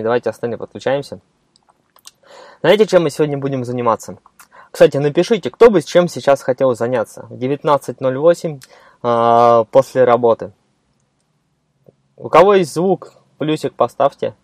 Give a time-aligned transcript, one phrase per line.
[0.00, 1.20] И давайте остальные подключаемся.
[2.60, 4.18] Знаете, чем мы сегодня будем заниматься?
[4.70, 7.26] Кстати, напишите, кто бы с чем сейчас хотел заняться.
[7.30, 8.60] В 19.08
[9.02, 10.52] э, после работы.
[12.16, 14.34] У кого есть звук, плюсик поставьте,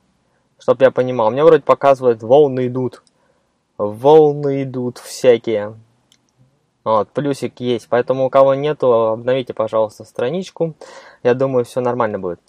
[0.59, 1.30] чтобы я понимал.
[1.30, 3.03] Мне вроде показывает, волны идут.
[3.79, 5.75] Волны идут всякие.
[6.84, 7.89] Вот, плюсик есть.
[7.89, 10.75] Поэтому у кого нету, обновите, пожалуйста, страничку.
[11.23, 12.41] Я думаю, все нормально будет.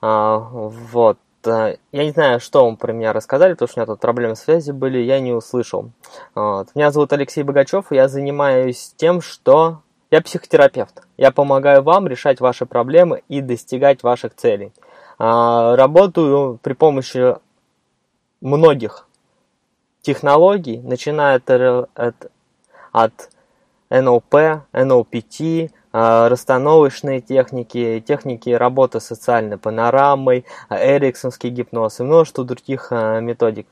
[0.00, 1.18] А, вот.
[1.46, 4.72] Я не знаю, что вам про меня рассказали, потому что у меня тут проблемы связи
[4.72, 5.90] были, я не услышал.
[6.34, 6.68] Вот.
[6.74, 11.02] Меня зовут Алексей Богачев, и я занимаюсь тем, что я психотерапевт.
[11.16, 14.72] Я помогаю вам решать ваши проблемы и достигать ваших целей.
[15.18, 17.36] А, работаю при помощи
[18.40, 19.06] многих
[20.02, 21.50] технологий, начиная от,
[21.94, 22.30] от,
[22.92, 23.30] от
[23.90, 24.34] НЛПТ,
[24.72, 24.84] а,
[25.96, 33.66] расстановочные техники, техники работы социальной панорамой, эриксонский гипноз и множество других а, методик.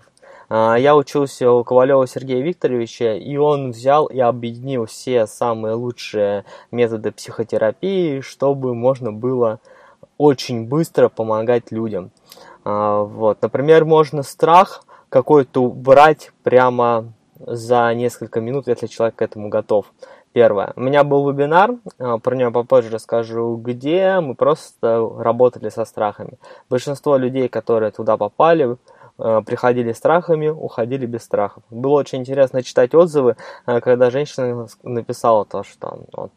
[0.48, 6.46] А, я учился у Ковалева Сергея Викторовича, и он взял и объединил все самые лучшие
[6.70, 9.60] методы психотерапии, чтобы можно было
[10.16, 12.10] очень быстро помогать людям.
[12.64, 13.42] Вот.
[13.42, 19.86] Например, можно страх какой-то убрать прямо за несколько минут, если человек к этому готов.
[20.34, 20.72] Первое.
[20.74, 26.32] У меня был вебинар, а, про него попозже расскажу, где мы просто работали со страхами.
[26.68, 28.76] Большинство людей, которые туда попали,
[29.16, 31.62] а, приходили страхами, уходили без страхов.
[31.70, 36.32] Было очень интересно читать отзывы, а, когда женщина написала то, что вот,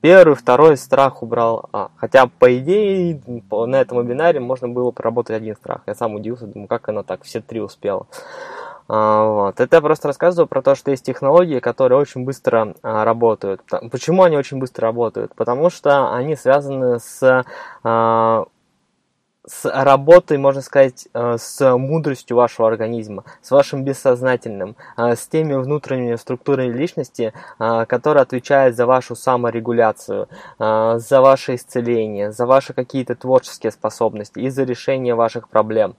[0.00, 1.68] первый, второй страх убрал.
[1.72, 3.22] А, хотя, по идее,
[3.52, 5.82] на этом вебинаре можно было проработать один страх.
[5.86, 8.08] Я сам удивился, думаю, как она так все три успела.
[8.88, 9.60] А, вот.
[9.60, 13.62] Это я просто рассказываю про то, что есть технологии, которые очень быстро а, работают.
[13.90, 15.34] Почему они очень быстро работают?
[15.34, 17.44] Потому что они связаны с,
[17.84, 18.44] а,
[19.46, 26.70] с работой, можно сказать, с мудростью вашего организма, с вашим бессознательным, с теми внутренними структурами
[26.70, 30.28] личности, которые отвечают за вашу саморегуляцию,
[30.58, 35.96] за ваше исцеление, за ваши какие-то творческие способности и за решение ваших проблем.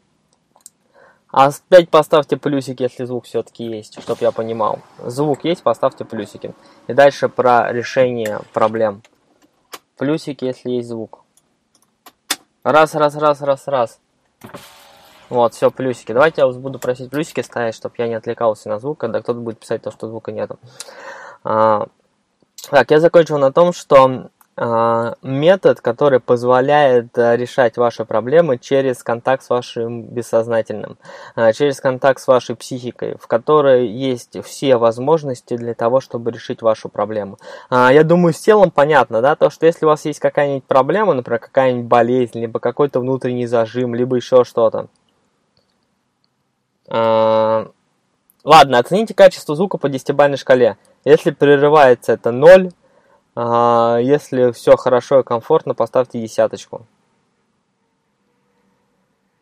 [1.32, 4.80] А опять поставьте плюсики, если звук все-таки есть, чтобы я понимал.
[4.98, 6.56] Звук есть, поставьте плюсики.
[6.88, 9.04] И дальше про решение проблем.
[9.98, 11.20] Плюсики, если есть звук.
[12.64, 14.00] Раз, раз, раз, раз, раз.
[15.30, 16.12] Вот, все, плюсики.
[16.14, 19.60] Давайте я буду просить плюсики ставить, чтобы я не отвлекался на звук, когда кто-то будет
[19.60, 20.58] писать то, что звука нету.
[21.44, 21.88] А,
[22.70, 29.44] так, я закончил на том, что метод, который позволяет э, решать ваши проблемы через контакт
[29.44, 30.98] с вашим бессознательным,
[31.36, 36.62] а, через контакт с вашей психикой, в которой есть все возможности для того, чтобы решить
[36.62, 37.38] вашу проблему.
[37.72, 41.40] Я думаю, с телом понятно, да, то, что если у вас есть какая-нибудь проблема, например,
[41.40, 44.88] какая-нибудь болезнь, либо какой-то внутренний зажим, либо еще что-то,
[46.90, 50.78] Ладно, оцените качество звука по десятибалльной шкале.
[51.04, 52.79] Если прерывается это 0, а,
[53.42, 56.86] если все хорошо и комфортно, поставьте десяточку.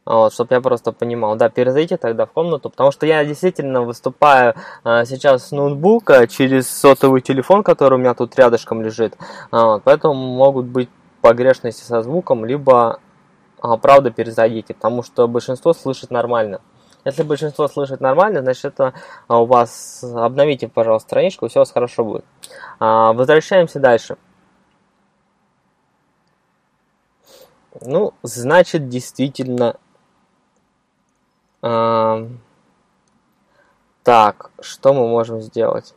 [0.08, 1.36] Вот, чтобы я просто понимал.
[1.36, 4.54] Да, перезайдите тогда в комнату, потому что я действительно выступаю
[4.86, 9.18] а, сейчас с ноутбука через сотовый телефон, который у меня тут рядышком лежит.
[9.52, 10.88] А, поэтому могут быть
[11.20, 13.02] погрешности со звуком, либо
[13.60, 16.62] а, правда перезайдите, потому что большинство слышит нормально.
[17.08, 18.94] Если большинство слышит нормально, значит это
[19.30, 20.04] а, у вас...
[20.04, 22.26] Обновите, пожалуйста, страничку, и все у вас хорошо будет.
[22.80, 24.18] А, возвращаемся дальше.
[27.80, 29.78] Ну, значит, действительно...
[31.62, 32.28] А,
[34.04, 35.94] так, что мы можем сделать?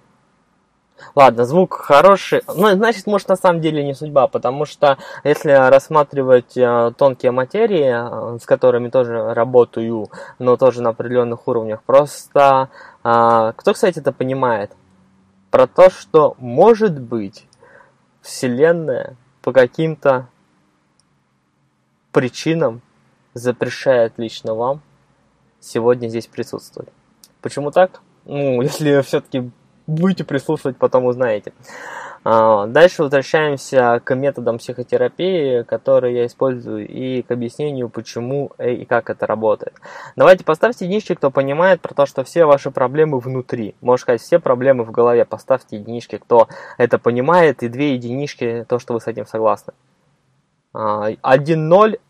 [1.15, 2.43] Ладно, звук хороший.
[2.47, 8.35] Ну, значит, может, на самом деле не судьба, потому что если рассматривать э, тонкие материи,
[8.35, 10.09] э, с которыми тоже работаю,
[10.39, 12.69] но тоже на определенных уровнях, просто...
[13.05, 14.73] Э, кто, кстати, это понимает?
[15.51, 17.47] Про то, что, может быть,
[18.23, 20.27] Вселенная по каким-то
[22.13, 22.83] причинам
[23.35, 24.83] запрещает лично вам
[25.61, 26.91] сегодня здесь присутствовать.
[27.41, 28.01] Почему так?
[28.25, 29.51] Ну, если все-таки
[29.91, 31.53] будете прислушивать, потом узнаете.
[32.23, 39.09] А, дальше возвращаемся к методам психотерапии, которые я использую, и к объяснению, почему и как
[39.09, 39.75] это работает.
[40.17, 43.75] Давайте поставьте единички, кто понимает про то, что все ваши проблемы внутри.
[43.81, 45.25] Можно сказать, все проблемы в голове.
[45.25, 49.73] Поставьте единички, кто это понимает, и две единички, то, что вы с этим согласны.
[50.73, 51.19] 1-0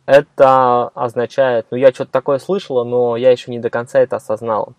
[0.06, 4.16] а, это означает, ну я что-то такое слышала, но я еще не до конца это
[4.16, 4.74] осознал.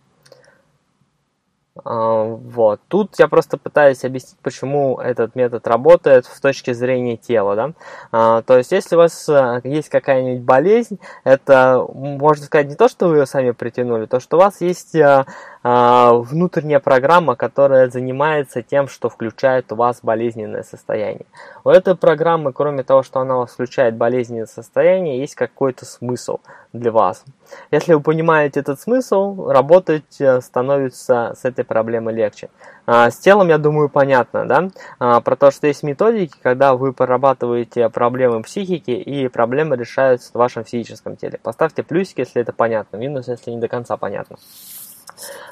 [1.83, 2.79] А, вот.
[2.87, 7.55] Тут я просто пытаюсь объяснить, почему этот метод работает с точки зрения тела.
[7.55, 7.71] Да?
[8.11, 12.87] А, то есть, если у вас э, есть какая-нибудь болезнь, это, можно сказать, не то,
[12.87, 15.25] что вы ее сами притянули, то, что у вас есть э,
[15.63, 21.25] внутренняя программа, которая занимается тем, что включает у вас болезненное состояние.
[21.63, 26.39] У этой программы, кроме того, что она у вас включает болезненное состояние, есть какой-то смысл
[26.73, 27.23] для вас.
[27.69, 32.49] Если вы понимаете этот смысл, работать э, становится с этой проблемой легче.
[32.85, 34.69] А, с телом, я думаю, понятно, да?
[34.99, 40.35] А, про то, что есть методики, когда вы прорабатываете проблемы психики, и проблемы решаются в
[40.35, 41.39] вашем физическом теле.
[41.41, 44.37] Поставьте плюсики, если это понятно, минус, если не до конца понятно.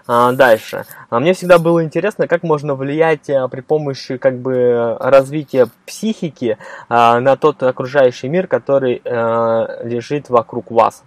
[0.07, 0.85] А, дальше.
[1.09, 6.57] А мне всегда было интересно, как можно влиять а, при помощи как бы развития психики
[6.87, 11.03] а, на тот окружающий мир, который а, лежит вокруг вас.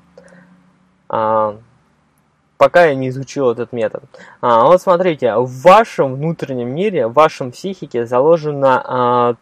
[1.09, 4.05] Пока я не изучил этот метод.
[4.41, 9.37] Вот смотрите, в вашем внутреннем мире, в вашем психике заложено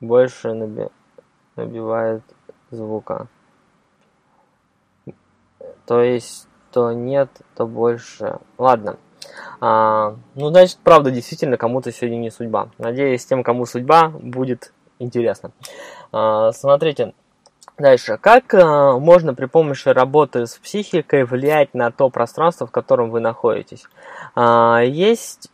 [0.00, 0.86] больше наби,
[1.56, 2.22] набивает
[2.70, 3.26] звука.
[5.86, 8.38] То есть, то нет, то больше.
[8.58, 8.96] Ладно.
[9.60, 12.68] А, ну, значит, правда, действительно, кому-то сегодня не судьба.
[12.78, 15.52] Надеюсь, тем, кому судьба, будет интересно.
[16.12, 17.14] А, смотрите,
[17.78, 18.18] дальше.
[18.18, 23.20] Как а, можно при помощи работы с психикой влиять на то пространство, в котором вы
[23.20, 23.84] находитесь?
[24.34, 25.50] А, есть...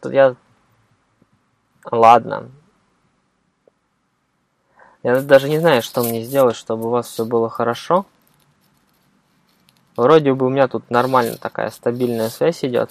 [0.00, 0.36] Тут я...
[1.90, 2.50] Ладно.
[5.02, 8.06] Я даже не знаю, что мне сделать, чтобы у вас все было хорошо.
[9.96, 12.90] Вроде бы у меня тут нормально такая стабильная связь идет.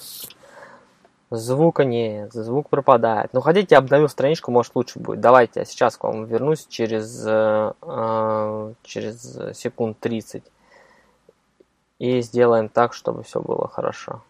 [1.30, 3.30] Звука нет, звук пропадает.
[3.32, 5.20] Ну, хотите, я обновил страничку, может лучше будет.
[5.20, 10.44] Давайте я сейчас к вам вернусь через, э, э через секунд 30.
[11.98, 14.20] И сделаем так, чтобы все было хорошо.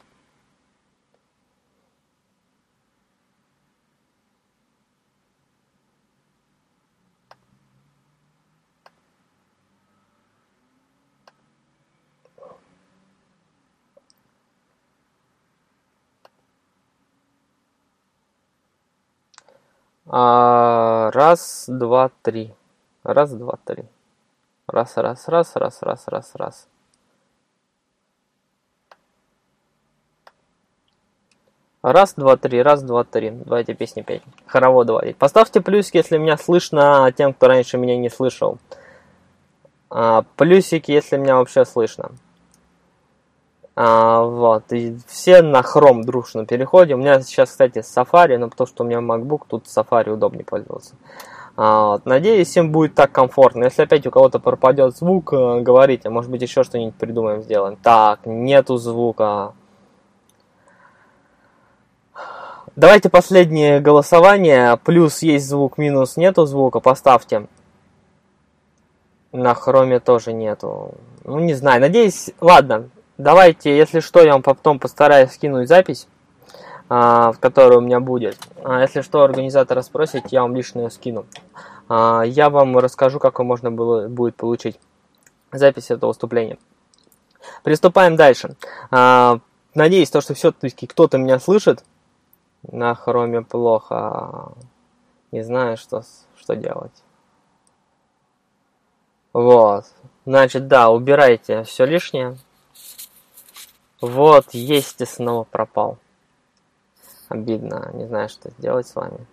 [20.15, 22.53] А, раз, два, три.
[23.03, 23.85] Раз, два, три.
[24.67, 26.69] Раз, раз, раз, раз, раз, раз, раз.
[31.81, 33.31] Раз, два, три, раз, два, три.
[33.31, 34.23] Давайте песни петь.
[34.45, 35.17] Хоровод водить.
[35.17, 38.59] Поставьте плюсики, если меня слышно тем, кто раньше меня не слышал.
[39.89, 42.11] А, плюсики, если меня вообще слышно.
[43.75, 46.99] А, вот, и все на Chrome дружно переходим.
[46.99, 50.95] У меня сейчас, кстати, Safari, но потому что у меня MacBook, тут Safari удобнее пользоваться.
[51.57, 53.65] А, вот, надеюсь, всем будет так комфортно.
[53.65, 57.77] Если опять у кого-то пропадет звук, э, говорите, может быть, еще что-нибудь придумаем, сделаем.
[57.77, 59.55] Так, нету звука.
[62.75, 64.79] Давайте последнее голосование.
[64.83, 66.81] Плюс есть звук, минус нету звука.
[66.81, 67.47] Поставьте.
[69.31, 70.95] На хроме тоже нету.
[71.25, 71.83] Ну, не знаю.
[71.83, 72.89] Надеюсь, ладно.
[73.23, 76.09] Давайте, если что, я вам потом постараюсь скинуть запись,
[76.89, 78.37] а, в которой у меня будет.
[78.65, 81.25] А, если что, организатора спросит, я вам лично ее скину.
[81.89, 84.77] А, я вам расскажу, как можно было, будет получить
[85.53, 86.59] запись этого выступления.
[87.63, 88.57] Приступаем дальше.
[88.91, 91.85] Надеюсь, то, что все-таки кто-то меня слышит.
[92.73, 94.51] На хроме плохо.
[95.31, 96.03] Не знаю, что,
[96.37, 97.05] что делать.
[99.33, 99.85] Вот.
[100.27, 102.37] Значит, да, убирайте все лишнее.
[104.03, 105.97] Вот, есть и снова пропал.
[107.29, 109.27] Обидно, не знаю, что сделать с вами.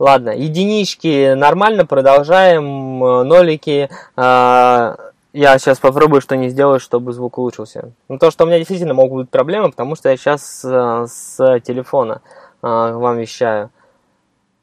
[0.00, 2.98] Ладно, единички нормально, продолжаем.
[2.98, 3.88] Нолики.
[4.16, 4.96] Э,
[5.32, 7.92] я сейчас попробую что-нибудь сделать, чтобы звук улучшился.
[8.08, 11.60] Ну, то, что у меня действительно могут быть проблемы, потому что я сейчас э, с
[11.60, 12.20] телефона
[12.62, 13.70] э, вам вещаю.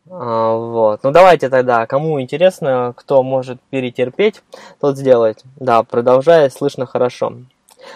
[0.06, 1.04] Вот.
[1.04, 4.42] Ну давайте тогда, кому интересно, кто может перетерпеть,
[4.80, 5.44] тот сделает.
[5.58, 7.34] Да, продолжая, слышно хорошо.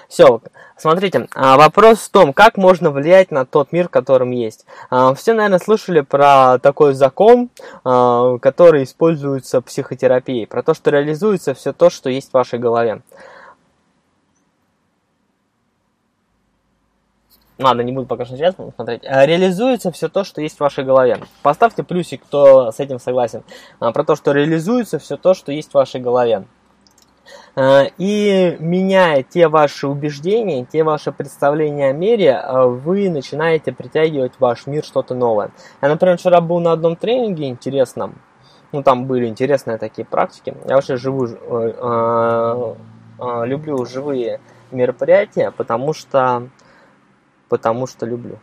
[0.07, 0.41] Все,
[0.77, 4.65] смотрите, а, вопрос в том, как можно влиять на тот мир, в котором есть.
[4.89, 7.49] А, все, наверное, слышали про такой закон,
[7.83, 12.59] а, который используется в психотерапии, про то, что реализуется все то, что есть в вашей
[12.59, 13.01] голове.
[17.59, 19.03] Ладно, не буду пока что сейчас смотреть.
[19.03, 21.19] Реализуется все то, что есть в вашей голове.
[21.43, 23.43] Поставьте плюсик, кто с этим согласен.
[23.77, 26.45] Про то, что реализуется все то, что есть в вашей голове.
[27.55, 34.35] Э, и меняя те ваши убеждения, те ваши представления о мире, э, вы начинаете притягивать
[34.35, 35.51] в ваш мир что-то новое.
[35.81, 38.15] Я, например, вчера был на одном тренинге интересном,
[38.71, 40.55] ну там были интересные такие практики.
[40.67, 42.75] Я вообще живу, э, э,
[43.19, 44.39] э, люблю живые
[44.71, 46.47] мероприятия, потому что,
[47.49, 48.39] потому что люблю.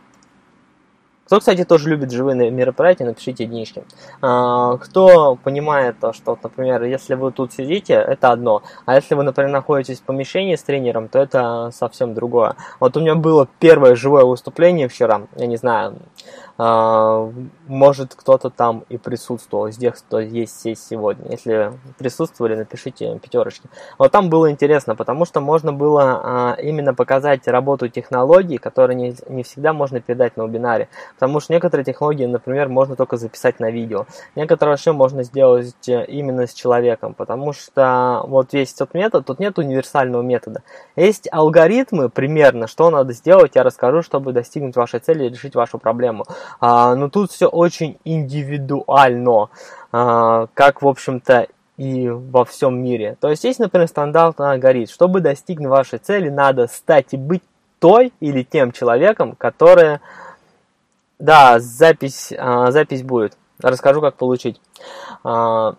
[1.29, 3.83] Кто, кстати, тоже любит живые мероприятия, напишите единички.
[4.19, 9.21] А, кто понимает то, что, например, если вы тут сидите, это одно, а если вы,
[9.21, 12.55] например, находитесь в помещении с тренером, то это совсем другое.
[12.79, 15.97] Вот у меня было первое живое выступление вчера, я не знаю,
[16.59, 21.31] может кто-то там и присутствовал из тех, кто есть здесь сегодня.
[21.31, 23.69] Если присутствовали, напишите пятерочки.
[23.97, 29.15] Вот там было интересно, потому что можно было а, именно показать работу технологий, которые не,
[29.29, 30.89] не всегда можно передать на вебинаре.
[31.13, 34.05] Потому что некоторые технологии, например, можно только записать на видео.
[34.35, 39.39] Некоторые вообще можно сделать э, именно с человеком, потому что вот весь тот метод, тут
[39.39, 40.61] нет универсального метода.
[40.97, 45.77] Есть алгоритмы примерно, что надо сделать, я расскажу, чтобы достигнуть вашей цели и решить вашу
[45.79, 46.25] проблему.
[46.59, 49.49] А, но тут все очень индивидуально,
[49.91, 53.15] а, как, в общем-то, и во всем мире.
[53.21, 54.91] То есть есть, например, стандартный алгоритм.
[54.91, 57.43] Чтобы достигнуть вашей цели, надо стать и быть
[57.79, 59.99] той или тем человеком, который...
[61.19, 63.37] Да, запись, а, запись будет.
[63.61, 64.61] Расскажу, как получить.
[65.23, 65.75] А,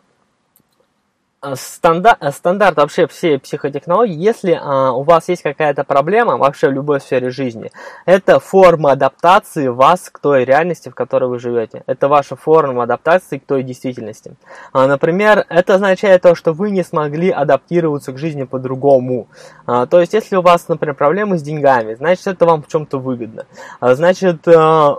[1.54, 6.72] стандарт, э, стандарт вообще всей психотехнологии, если а, у вас есть какая-то проблема вообще в
[6.72, 7.70] любой сфере жизни,
[8.04, 11.82] это форма адаптации вас к той реальности, в которой вы живете.
[11.86, 14.34] Это ваша форма адаптации к той действительности.
[14.72, 19.28] А, например, это означает то, что вы не смогли адаптироваться к жизни по-другому.
[19.66, 22.98] А, то есть, если у вас, например, проблемы с деньгами, значит, это вам в чем-то
[22.98, 23.46] выгодно.
[23.80, 24.94] А, значит, а,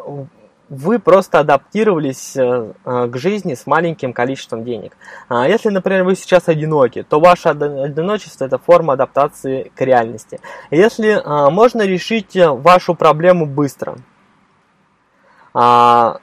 [0.71, 4.95] вы просто адаптировались э, э, к жизни с маленьким количеством денег.
[5.27, 10.39] А если, например, вы сейчас одиноки, то ваше одиночество– это форма адаптации к реальности.
[10.71, 13.97] Если э, можно решить вашу проблему быстро,
[15.53, 16.19] а,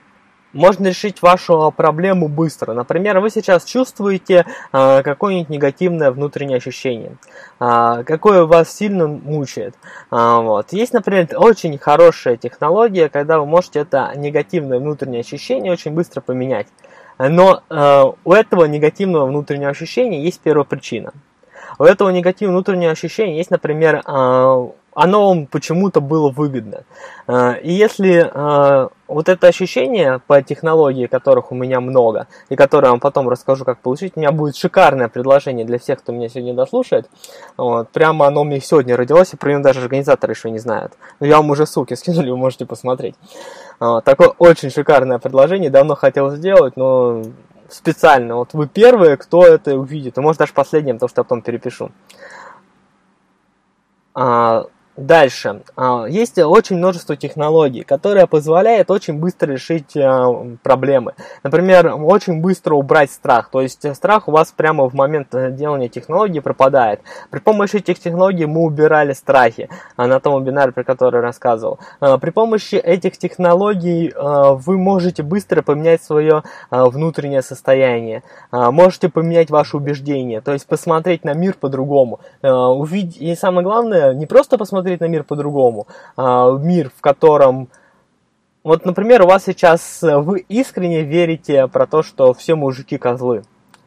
[0.53, 2.73] можно решить вашу проблему быстро.
[2.73, 7.17] Например, вы сейчас чувствуете э, какое-нибудь негативное внутреннее ощущение,
[7.61, 9.75] э, какое вас сильно мучает.
[10.11, 10.73] Э, вот.
[10.73, 16.67] Есть, например, очень хорошая технология, когда вы можете это негативное внутреннее ощущение очень быстро поменять.
[17.19, 21.13] Но э, у этого негативного внутреннего ощущения есть первопричина.
[21.79, 26.83] У этого негативного внутреннего ощущения есть, например, э, оно вам почему-то было выгодно.
[27.29, 32.89] А, и если а, вот это ощущение по технологии, которых у меня много, и которые
[32.89, 36.29] я вам потом расскажу, как получить, у меня будет шикарное предложение для всех, кто меня
[36.29, 37.09] сегодня дослушает.
[37.57, 40.95] Вот, прямо оно мне сегодня родилось, и про него даже организаторы еще не знают.
[41.21, 43.15] Но я вам уже ссылки скинули, вы можете посмотреть.
[43.79, 47.23] Такое очень шикарное предложение, давно хотел сделать, но
[47.69, 48.37] специально.
[48.37, 51.91] Вот вы первые, кто это увидит, и может даже последним, потому что я потом перепишу.
[54.15, 54.67] А,
[54.99, 55.63] Дальше.
[55.77, 61.15] А, есть очень множество технологий, которые позволяют очень быстро решить а, проблемы.
[61.45, 63.49] Например, очень быстро убрать страх.
[63.49, 67.01] То есть страх у вас прямо в момент э, делания технологии пропадает.
[67.31, 71.79] При помощи этих технологий мы убирали страхи а, на том вебинаре, про который рассказывал.
[72.01, 78.23] При помощи этих технологий вы можете быстро поменять свое внутреннее состояние.
[78.51, 80.41] Можете поменять ваши убеждения.
[80.41, 82.21] То есть посмотреть на мир по-другому.
[82.43, 85.87] И самое главное, не просто посмотреть смотреть на мир по-другому.
[86.17, 87.69] А, мир, в котором...
[88.65, 90.03] Вот, например, у вас сейчас...
[90.03, 93.43] Э, вы искренне верите про то, что все мужики козлы.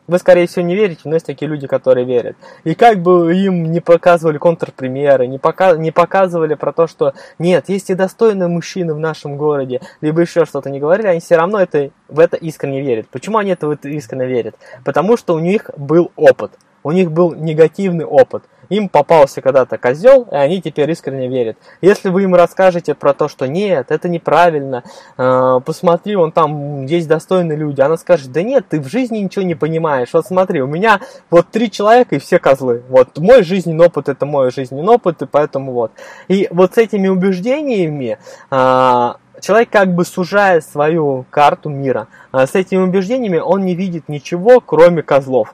[0.07, 2.35] Вы, скорее всего, не верите, но есть такие люди, которые верят.
[2.63, 7.69] И как бы им не показывали контрпримеры, не, пока, не показывали про то, что нет,
[7.69, 11.61] есть и достойные мужчины в нашем городе, либо еще что-то не говорили, они все равно
[11.61, 13.07] это, в это искренне верят.
[13.09, 14.55] Почему они это, в это искренне верят?
[14.83, 16.51] Потому что у них был опыт.
[16.83, 21.57] У них был негативный опыт им попался когда-то козел, и они теперь искренне верят.
[21.81, 24.83] Если вы им расскажете про то, что нет, это неправильно,
[25.17, 29.43] э, посмотри, он там есть достойные люди, она скажет, да нет, ты в жизни ничего
[29.43, 30.09] не понимаешь.
[30.13, 32.81] Вот смотри, у меня вот три человека и все козлы.
[32.87, 35.91] Вот мой жизненный опыт это мой жизненный опыт, и поэтому вот.
[36.29, 42.07] И вот с этими убеждениями э, человек как бы сужает свою карту мира.
[42.31, 45.53] А с этими убеждениями он не видит ничего, кроме козлов.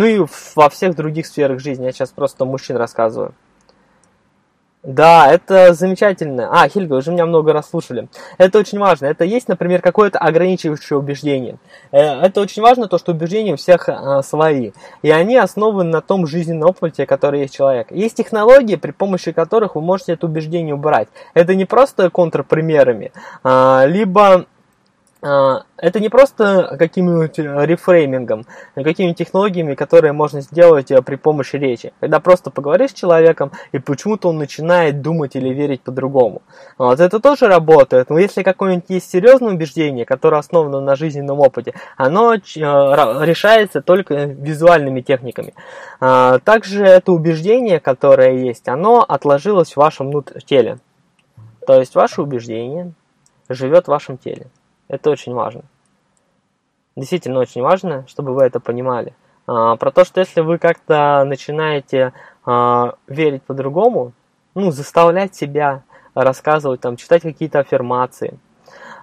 [0.00, 1.84] Ну и во всех других сферах жизни.
[1.84, 3.34] Я сейчас просто мужчин рассказываю.
[4.82, 6.48] Да, это замечательно.
[6.50, 8.08] А, Хильга, вы же меня много раз слушали.
[8.38, 9.04] Это очень важно.
[9.04, 11.58] Это есть, например, какое-то ограничивающее убеждение.
[11.92, 14.70] Э, это очень важно, то, что убеждения у всех а, свои.
[15.02, 17.92] И они основаны на том жизненном опыте, который есть человек.
[17.92, 21.08] Есть технологии, при помощи которых вы можете это убеждение убрать.
[21.34, 23.12] Это не просто контрпримерами,
[23.44, 24.46] а, либо
[25.22, 31.92] это не просто каким-нибудь рефреймингом, а какими-нибудь технологиями, которые можно сделать э, при помощи речи.
[32.00, 36.40] Когда просто поговоришь с человеком, и почему-то он начинает думать или верить по-другому.
[36.78, 38.08] Вот это тоже работает.
[38.08, 44.24] Но если какое-нибудь есть серьезное убеждение, которое основано на жизненном опыте, оно э, решается только
[44.24, 45.52] визуальными техниками.
[46.00, 50.78] А, также это убеждение, которое есть, оно отложилось в вашем теле.
[51.66, 52.92] То есть ваше убеждение
[53.50, 54.46] живет в вашем теле.
[54.90, 55.62] Это очень важно.
[56.96, 59.14] Действительно очень важно, чтобы вы это понимали.
[59.46, 62.12] А, про то, что если вы как-то начинаете
[62.44, 64.12] а, верить по-другому,
[64.54, 68.38] ну, заставлять себя рассказывать, там, читать какие-то аффирмации–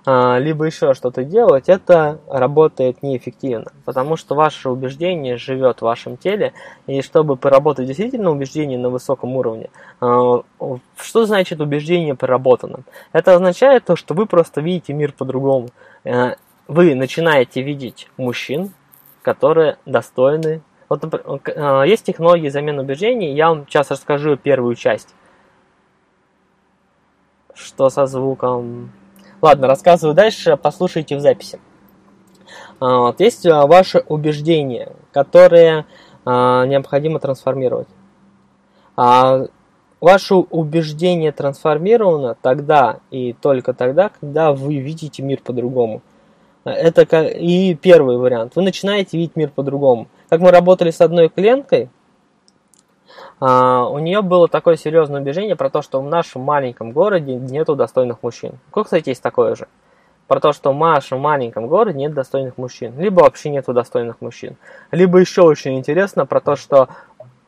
[0.08, 6.54] либо еще что-то делать, это работает неэффективно, потому что ваше убеждение живет в вашем теле,
[6.86, 10.44] и чтобы поработать действительно убеждение на высоком уровне, а,
[10.96, 12.80] что значит убеждение проработано?
[13.12, 15.70] Это означает то, что вы просто видите мир по-другому.
[16.04, 16.36] Э,
[16.68, 18.72] вы начинаете видеть мужчин,
[19.22, 20.62] которые достойны.
[20.90, 25.14] Вот, э, есть технологии замены убеждений, я вам сейчас расскажу первую часть.
[27.54, 28.92] Что со звуком?
[29.41, 31.60] Ладно, рассказываю дальше, послушайте в записи.
[32.79, 35.86] А, вот, есть а, ваши убеждения, которые
[36.25, 37.88] а, необходимо трансформировать.
[40.00, 46.01] Ваше убеждение трансформировано тогда и только тогда, когда вы видите мир по-другому.
[46.63, 48.56] Это и первый вариант.
[48.56, 50.08] Вы начинаете видеть мир по-другому.
[50.29, 51.89] Как мы работали с одной клиенткой,
[53.39, 58.24] у нее было такое серьезное убеждение про то, что в нашем маленьком городе нету достойных
[58.24, 58.53] мужчин.
[58.74, 59.67] У кстати, есть такое же.
[60.27, 62.93] Про то, что в нашем маленьком городе нет достойных мужчин.
[63.00, 64.57] Либо вообще нету достойных мужчин.
[64.91, 66.89] Либо еще очень интересно про то, что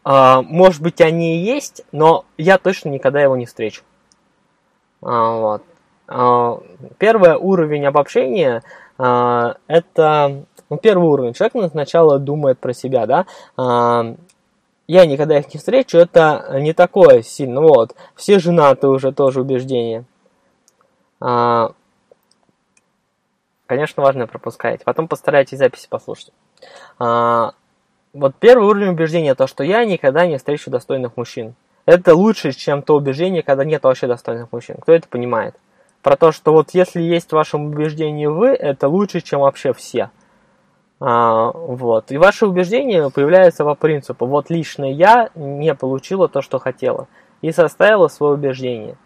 [0.03, 3.83] а, может быть они и есть, но я точно никогда его не встречу.
[5.01, 5.63] А, вот.
[6.97, 8.63] Первый уровень обобщения
[8.97, 11.33] это ну, первый уровень.
[11.33, 13.25] Человек сначала думает про себя, да,
[14.89, 17.62] я никогда их не встречу, это не такое сильно.
[17.62, 17.96] Вот.
[18.15, 20.03] Все женаты уже тоже убеждение.
[21.19, 21.74] А,
[23.67, 24.84] конечно, важно пропускать.
[24.84, 26.31] Потом постарайтесь записи послушать.
[26.98, 27.51] А,
[28.13, 31.53] вот первый уровень убеждения, то, что я никогда не встречу достойных мужчин.
[31.86, 34.77] Это лучше, чем то убеждение, когда нет вообще достойных мужчин.
[34.81, 35.55] Кто это понимает?
[36.01, 40.10] Про то, что вот если есть в вашем убеждении вы, это лучше, чем вообще все.
[41.00, 42.12] А, вот.
[42.12, 47.08] И ваше убеждение появляется по принципу, вот лично я не получила то, что хотела,
[47.41, 48.97] и составила свое убеждение.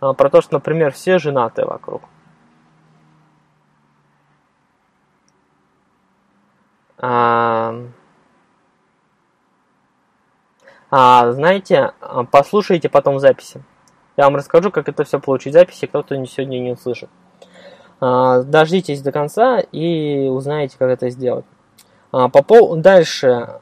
[0.00, 2.02] А, про то, что, например, все женаты вокруг.
[6.98, 7.74] А,
[10.90, 11.92] а, знаете,
[12.30, 13.62] послушайте потом записи.
[14.16, 17.10] Я вам расскажу, как это все получить записи, кто-то сегодня не услышит.
[18.04, 21.44] А, дождитесь до конца и узнаете, как это сделать.
[22.10, 22.74] А, по пол...
[22.74, 23.60] Дальше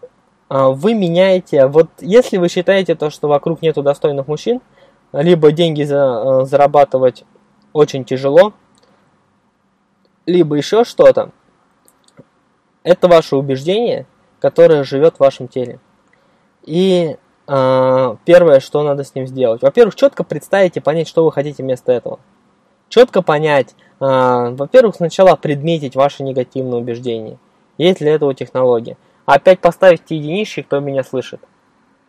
[0.49, 4.63] а, вы меняете, вот если вы считаете то, что вокруг нету достойных мужчин,
[5.13, 7.25] либо деньги за, зарабатывать
[7.75, 8.55] очень тяжело,
[10.25, 11.33] либо еще что-то,
[12.83, 14.07] это ваше убеждение,
[14.39, 15.81] которое живет в вашем теле.
[16.63, 21.31] И э, первое, что надо с ним сделать, во-первых, четко представить и понять, что вы
[21.31, 22.21] хотите вместо этого.
[22.91, 27.39] Четко понять, а, во-первых, сначала предметить ваше негативное убеждение.
[27.79, 28.97] Есть для этого технология.
[29.27, 31.41] Опять поставить единички, кто меня слышит.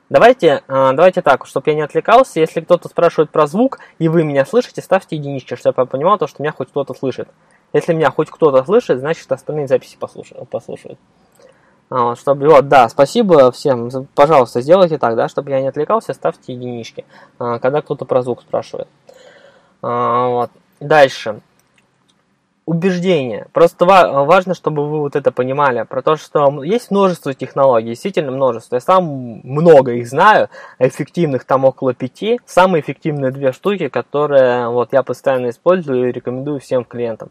[0.10, 4.24] Давайте, а, давайте так, чтобы я не отвлекался, если кто-то спрашивает про звук, и вы
[4.24, 7.30] меня слышите, ставьте единички, чтобы я понимал, то, что меня хоть кто-то слышит.
[7.74, 10.50] Если меня хоть кто-то слышит, значит остальные записи послушают.
[10.50, 10.98] послушают.
[11.92, 16.54] А, чтобы, вот, да, спасибо всем, пожалуйста, сделайте так, да, чтобы я не отвлекался, ставьте
[16.54, 17.06] единички,
[17.38, 18.88] когда кто-то про звук спрашивает.
[19.84, 20.50] Вот.
[20.82, 21.42] Дальше
[22.66, 23.48] убеждение.
[23.54, 28.76] Просто важно, чтобы вы вот это понимали, про то, что есть множество технологий, действительно множество.
[28.76, 32.40] Я сам много их знаю, эффективных там около пяти.
[32.46, 37.30] Самые эффективные две штуки, которые вот я постоянно использую и рекомендую всем клиентам.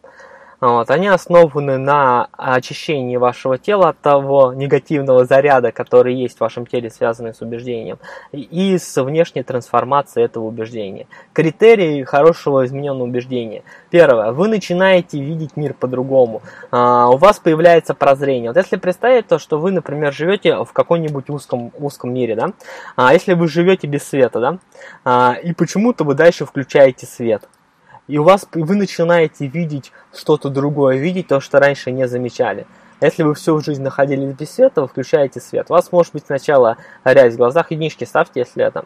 [0.61, 6.67] Вот, они основаны на очищении вашего тела от того негативного заряда, который есть в вашем
[6.67, 7.97] теле, связанный с убеждением,
[8.31, 11.07] и с внешней трансформацией этого убеждения.
[11.33, 13.63] Критерии хорошего измененного убеждения.
[13.89, 14.33] Первое.
[14.33, 16.43] Вы начинаете видеть мир по-другому.
[16.69, 18.51] А, у вас появляется прозрение.
[18.51, 22.51] Вот если представить то, что вы, например, живете в каком-нибудь узком, узком мире, да?
[22.95, 24.57] А если вы живете без света, да?
[25.05, 27.49] А, и почему-то вы дальше включаете свет–
[28.11, 32.67] и у вас вы начинаете видеть что-то другое, видеть то, что раньше не замечали.
[32.99, 35.67] Если вы всю жизнь находились без света, вы включаете свет.
[35.69, 38.83] У вас может быть сначала рязь в глазах, единички ставьте, если это.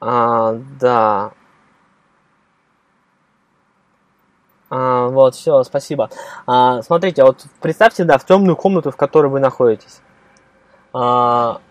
[0.00, 1.32] А, да.
[4.68, 6.10] А, вот, все, спасибо.
[6.46, 10.02] А, смотрите, вот представьте, да, в темную комнату, в которой вы находитесь.
[10.92, 11.62] А,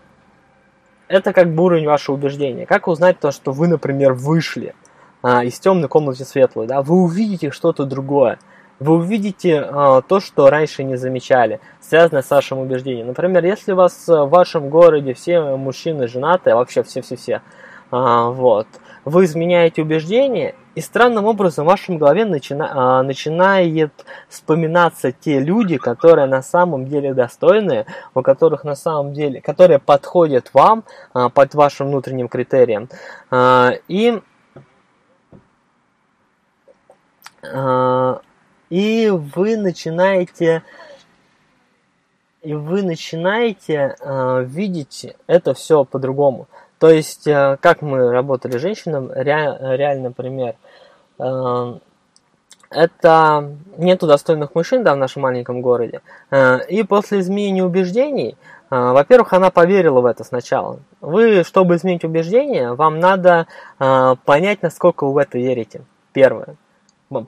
[1.10, 2.66] это как бы уровень вашего убеждения.
[2.66, 4.76] Как узнать то, что вы, например, вышли
[5.22, 6.82] а, из темной комнаты в светлую, да?
[6.82, 8.38] Вы увидите что-то другое.
[8.78, 13.08] Вы увидите а, то, что раньше не замечали, связанное с вашим убеждением.
[13.08, 17.42] Например, если у вас в вашем городе все мужчины женаты, а вообще все-все-все,
[17.90, 18.68] а, вот,
[19.04, 23.92] вы изменяете убеждения, и странным образом в вашем голове начина, а, начинает
[24.28, 30.50] вспоминаться те люди, которые на самом деле достойные, у которых на самом деле, которые подходят
[30.54, 32.88] вам а, под вашим внутренним критериям.
[33.30, 34.20] А, и
[38.68, 40.62] и вы начинаете
[42.42, 46.48] и вы начинаете э, видеть это все по-другому.
[46.80, 50.54] То есть, э, как мы работали с женщинами, ре, реальный пример.
[51.18, 51.74] Э,
[52.70, 56.00] это нету достойных мужчин да, в нашем маленьком городе.
[56.30, 58.36] Э, и после изменения убеждений,
[58.70, 60.78] во-первых, она поверила в это сначала.
[61.00, 63.48] Вы, чтобы изменить убеждения, вам надо
[64.24, 65.82] понять, насколько вы в это верите.
[66.12, 66.54] Первое.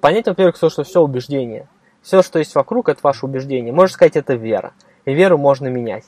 [0.01, 1.67] Понять, во-первых, что все убеждение.
[2.01, 3.73] Все, что есть вокруг, это ваше убеждение.
[3.73, 4.73] Можно сказать, это вера.
[5.05, 6.05] И веру можно менять.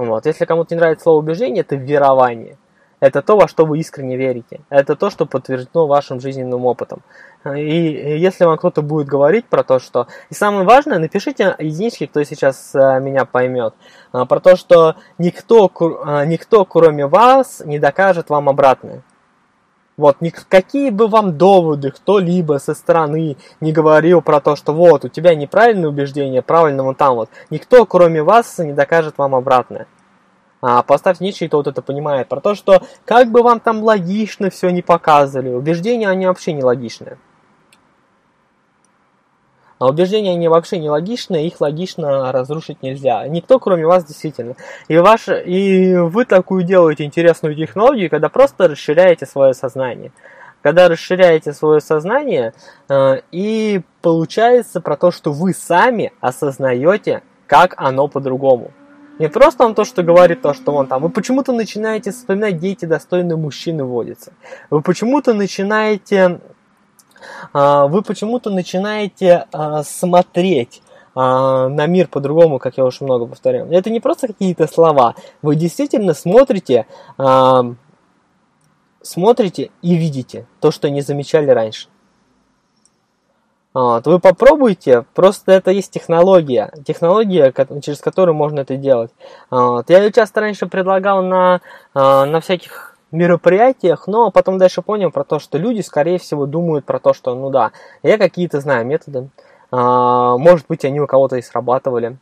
[0.00, 0.24] Вот.
[0.24, 2.56] Если кому-то не нравится слово убеждение, это верование.
[3.00, 4.60] Это то, во что вы искренне верите.
[4.70, 7.02] Это то, что подтверждено вашим жизненным опытом.
[7.44, 10.06] И если вам кто-то будет говорить про то, что...
[10.30, 13.74] И самое важное, напишите единички, кто сейчас э, меня поймет.
[14.12, 19.02] Э, про то, что никто, э, никто кроме вас не докажет вам обратное.
[19.96, 20.16] Вот,
[20.48, 25.34] какие бы вам доводы кто-либо со стороны не говорил про то, что вот, у тебя
[25.34, 27.28] неправильное убеждение, правильно вон там вот.
[27.50, 29.86] Никто, кроме вас, не докажет вам обратное.
[30.62, 32.28] А поставьте Ницше, и тот это понимает.
[32.28, 36.62] Про то, что как бы вам там логично все не показывали, убеждения они вообще не
[36.62, 37.18] логичные.
[39.80, 43.26] А убеждения, они вообще не логичные, их логично разрушить нельзя.
[43.26, 44.54] Никто, кроме вас, действительно.
[44.88, 50.12] И, ваш, и вы такую делаете интересную технологию, когда просто расширяете свое сознание.
[50.60, 52.52] Когда расширяете свое сознание,
[52.90, 58.72] э, и получается про то, что вы сами осознаете, как оно по-другому.
[59.18, 61.00] Не просто он то, что говорит то, что он там.
[61.00, 64.34] Вы почему-то начинаете вспоминать, где эти достойные мужчины водятся.
[64.68, 66.40] Вы почему-то начинаете
[67.52, 70.82] вы почему-то начинаете а, смотреть
[71.14, 73.66] а, на мир по-другому, как я уже много повторял.
[73.68, 75.14] Это не просто какие-то слова.
[75.42, 76.86] Вы действительно смотрите,
[79.02, 81.88] смотрите и видите то, что не замечали раньше.
[83.72, 89.12] Вот, вы попробуйте, просто это есть технология, технология, через которую можно это делать.
[89.48, 91.60] Вот, я часто раньше предлагал на,
[91.94, 96.98] на всяких мероприятиях, но потом дальше понял про то, что люди, скорее всего, думают про
[96.98, 99.28] то, что, ну да, я какие-то знаю методы,
[99.70, 102.16] а, может быть, они у кого-то и срабатывали,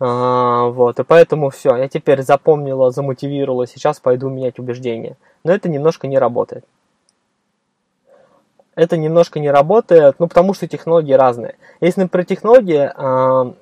[0.00, 5.16] а, вот, и поэтому все, я теперь запомнила, замотивировала, сейчас пойду менять убеждения.
[5.44, 6.64] Но это немножко не работает.
[8.74, 11.56] Это немножко не работает, ну, потому что технологии разные.
[11.80, 13.54] Если, например, технологии, а,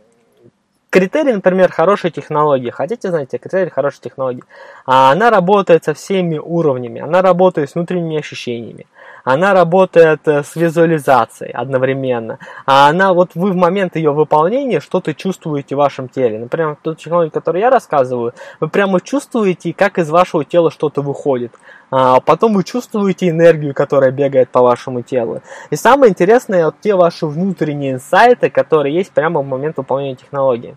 [0.90, 2.70] Критерий, например, хорошей технологии.
[2.70, 4.42] Хотите, знаете, критерий хорошей технологии.
[4.86, 7.00] А она работает со всеми уровнями.
[7.00, 8.86] Она работает с внутренними ощущениями.
[9.32, 12.40] Она работает э, с визуализацией одновременно.
[12.66, 16.38] А она, вот вы в момент ее выполнения что-то чувствуете в вашем теле.
[16.38, 21.54] Например, ту технологию, которую я рассказываю, вы прямо чувствуете, как из вашего тела что-то выходит.
[21.92, 25.42] А потом вы чувствуете энергию, которая бегает по вашему телу.
[25.70, 30.76] И самое интересное, вот те ваши внутренние инсайты, которые есть прямо в момент выполнения технологии.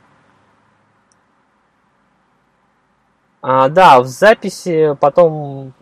[3.41, 5.73] А, да, в записи потом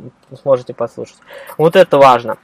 [0.41, 1.17] сможете послушать.
[1.57, 2.37] Вот это важно.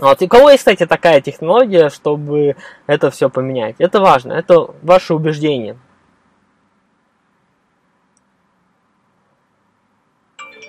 [0.00, 0.22] Вот.
[0.22, 3.76] И у кого есть, кстати, такая технология, чтобы это все поменять?
[3.78, 5.76] Это важно, это ваше убеждение.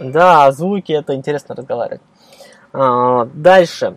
[0.01, 2.01] Да, звуки, это интересно разговаривать.
[2.73, 3.95] А, дальше.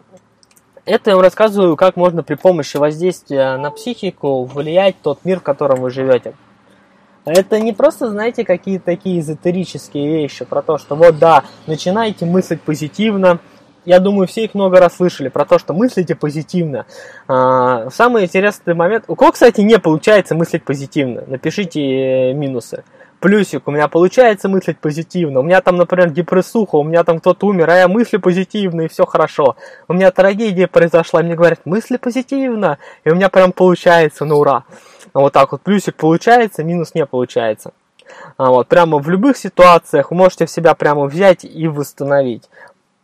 [0.84, 5.42] Это я вам рассказываю, как можно при помощи воздействия на психику влиять тот мир, в
[5.42, 6.34] котором вы живете.
[7.24, 12.60] Это не просто, знаете, какие-то такие эзотерические вещи про то, что вот да, начинайте мыслить
[12.60, 13.40] позитивно.
[13.84, 16.86] Я думаю, все их много раз слышали про то, что мыслите позитивно.
[17.28, 19.04] А, самый интересный момент.
[19.08, 21.24] У кого, кстати, не получается мыслить позитивно?
[21.26, 22.84] Напишите э, минусы
[23.24, 27.46] плюсик, у меня получается мыслить позитивно, у меня там, например, депрессуха, у меня там кто-то
[27.46, 29.56] умер, а я мысли позитивно, и все хорошо.
[29.88, 34.40] У меня трагедия произошла, и мне говорят, мысли позитивно, и у меня прям получается, ну
[34.40, 34.64] ура.
[35.14, 37.72] Вот так вот, плюсик получается, минус не получается.
[38.36, 42.50] А вот, прямо в любых ситуациях вы можете себя прямо взять и восстановить.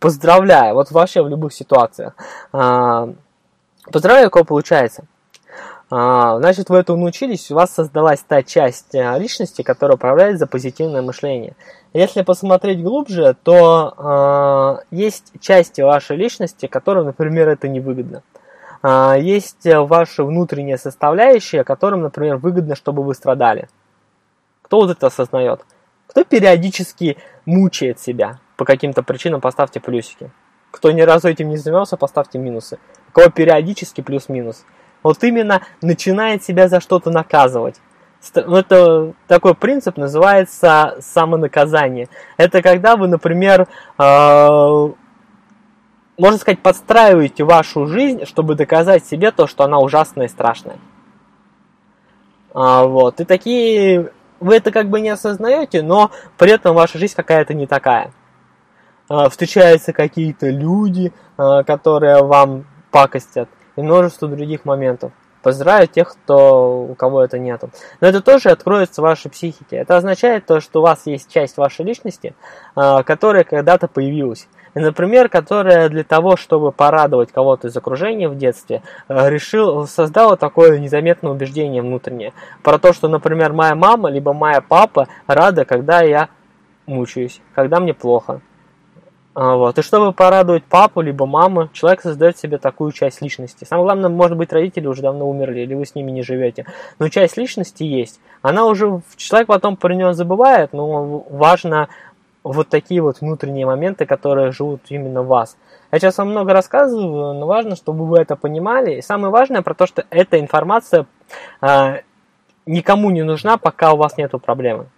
[0.00, 2.14] Поздравляю, вот вообще в любых ситуациях.
[2.52, 3.10] А,
[3.92, 5.04] Поздравляю, у кого получается.
[5.90, 10.46] А, значит, вы этому научились, у вас создалась та часть э, личности, которая управляет за
[10.46, 11.54] позитивное мышление.
[11.92, 18.22] Если посмотреть глубже, то есть части вашей личности, которым, например, это невыгодно.
[18.82, 23.68] Э, есть ваши внутренние составляющие, которым, например, выгодно, чтобы вы страдали.
[24.62, 25.60] Кто вот это осознает?
[26.06, 30.30] Кто периодически мучает себя по каким-то причинам, поставьте плюсики.
[30.70, 32.78] Кто ни разу этим не занимался, поставьте минусы.
[33.08, 34.66] У кого периодически плюс-минус.
[35.02, 37.80] Вот именно начинает себя за что-то наказывать.
[38.34, 42.10] Ну, это такой принцип называется самонаказание.
[42.36, 44.88] Это когда вы, например, э,
[46.18, 50.76] можно сказать, подстраиваете вашу жизнь, чтобы доказать себе то, что она ужасная и страшная.
[52.52, 53.20] А, вот.
[53.20, 54.12] И такие...
[54.38, 58.12] Вы это как бы не осознаете, но при этом ваша жизнь какая-то не такая.
[59.10, 65.10] А, встречаются какие-то люди, а, которые вам пакостят, и множество других моментов.
[65.42, 67.70] Поздравляю тех, кто, у кого это нету.
[68.00, 69.78] Но это тоже откроется в вашей психике.
[69.78, 72.36] Это означает то, что у вас есть часть вашей личности,
[72.76, 74.46] а, которая когда-то появилась.
[74.74, 80.78] И, например, которая для того, чтобы порадовать кого-то из окружения в детстве, решил, создала такое
[80.78, 82.32] незаметное убеждение внутреннее.
[82.62, 86.28] Про то, что, например, моя мама, либо моя папа рада, когда я
[86.86, 88.40] мучаюсь, когда мне плохо.
[89.40, 89.78] А, вот.
[89.78, 93.64] И чтобы порадовать папу либо маму, человек создает себе такую часть личности.
[93.64, 96.66] Самое главное, может быть, родители уже давно умерли, или вы с ними не живете.
[96.98, 98.20] Но часть личности есть.
[98.42, 101.88] Она уже, человек потом про нее забывает, но важно
[102.44, 105.56] вот такие вот внутренние моменты, которые живут именно в вас.
[105.90, 108.96] Я сейчас вам много рассказываю, но важно, чтобы вы это понимали.
[108.96, 111.06] И самое важное про то, что эта информация
[111.62, 112.00] э,
[112.66, 114.88] никому не нужна, пока у вас нету проблемы.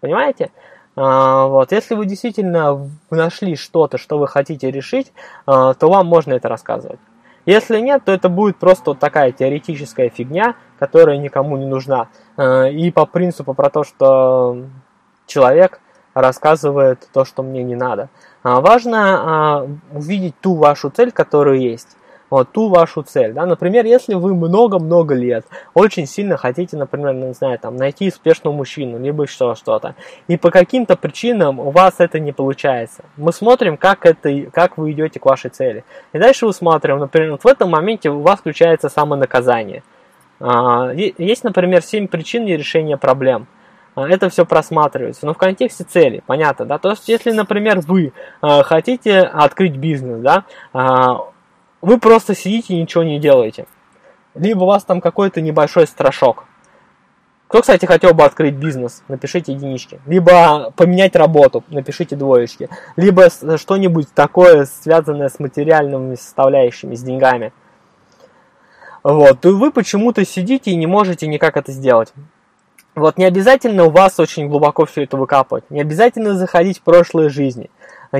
[0.00, 0.50] Понимаете?
[0.96, 1.72] А, вот.
[1.72, 5.12] Если вы действительно нашли что-то, что вы хотите решить,
[5.46, 7.00] а, то вам можно это рассказывать.
[7.44, 12.08] Если нет, то это будет просто вот такая теоретическая фигня, которая никому не нужна.
[12.36, 14.64] А, и по принципу про то, что
[15.26, 15.80] человек
[16.14, 18.10] рассказывает то, что мне не надо.
[18.42, 21.96] Важно увидеть ту вашу цель, которая есть
[22.32, 23.34] вот, ту вашу цель.
[23.34, 23.44] Да?
[23.44, 28.98] Например, если вы много-много лет очень сильно хотите, например, не знаю, там, найти успешного мужчину,
[28.98, 29.96] либо еще что-то,
[30.28, 34.92] и по каким-то причинам у вас это не получается, мы смотрим, как, это, как вы
[34.92, 35.84] идете к вашей цели.
[36.14, 39.82] И дальше мы смотрим, например, вот в этом моменте у вас включается самонаказание.
[40.40, 43.46] А, есть, например, 7 причин решения проблем
[43.94, 45.26] а, это все просматривается.
[45.26, 46.78] Но в контексте цели, понятно, да?
[46.78, 50.44] То есть, если, например, вы э, хотите открыть бизнес, да,
[51.82, 53.66] вы просто сидите и ничего не делаете.
[54.34, 56.44] Либо у вас там какой-то небольшой страшок.
[57.48, 60.00] Кто, кстати, хотел бы открыть бизнес, напишите единички.
[60.06, 62.70] Либо поменять работу, напишите двоечки.
[62.96, 67.52] Либо что-нибудь такое, связанное с материальными составляющими, с деньгами.
[69.02, 72.14] Вот, и вы почему-то сидите и не можете никак это сделать.
[72.94, 75.64] Вот, не обязательно у вас очень глубоко все это выкапывать.
[75.68, 77.68] Не обязательно заходить в прошлые жизни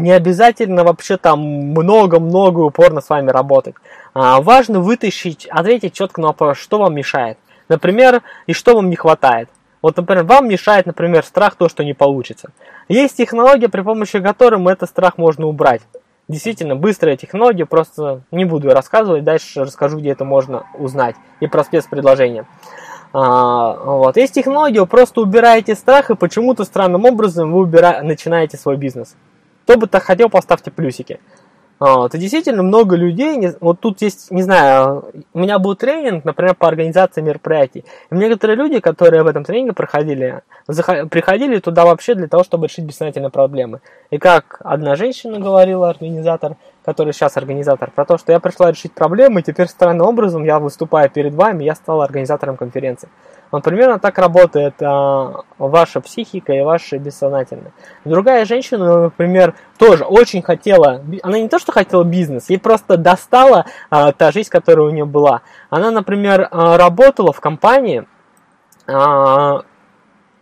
[0.01, 3.75] не обязательно вообще там много-много упорно с вами работать.
[4.15, 7.39] А, важно вытащить, ответить четко на вопрос, что вам мешает.
[7.69, 9.49] Например, и что вам не хватает.
[9.83, 12.51] Вот, например, вам мешает, например, страх то, что не получится.
[12.89, 15.83] Есть технология, при помощи которой этот страх можно убрать.
[16.29, 21.17] Действительно, быстрая технология, просто не буду рассказывать, дальше расскажу, где это можно узнать.
[21.41, 22.47] И про спецпредложение.
[23.13, 24.17] А, вот.
[24.17, 28.01] Есть технология, вы просто убираете страх, и почему-то странным образом вы убира...
[28.03, 29.17] начинаете свой бизнес.
[29.65, 31.21] Кто бы так хотел, поставьте плюсики.
[31.85, 36.55] Вот, и действительно много людей, вот тут есть, не знаю, у меня был тренинг, например,
[36.55, 37.85] по организации мероприятий.
[38.09, 40.43] И некоторые люди, которые в этом тренинге проходили,
[41.11, 43.81] приходили туда вообще для того, чтобы решить бессознательные проблемы.
[44.11, 48.93] И как одна женщина говорила, организатор, который сейчас организатор, про то, что я пришла решить
[48.93, 53.09] проблемы, и теперь странным образом я выступаю перед вами, я стала организатором конференции.
[53.53, 57.73] Вот примерно так работает а, ваша психика и ваше бессознательное.
[58.07, 63.67] Другая женщина, например, тоже очень хотела, она не то что хотела бизнес, ей просто достала
[63.91, 65.43] а, та жизнь, которая у нее была.
[65.69, 68.07] Она, например, а, работала в компании,
[68.87, 69.63] а,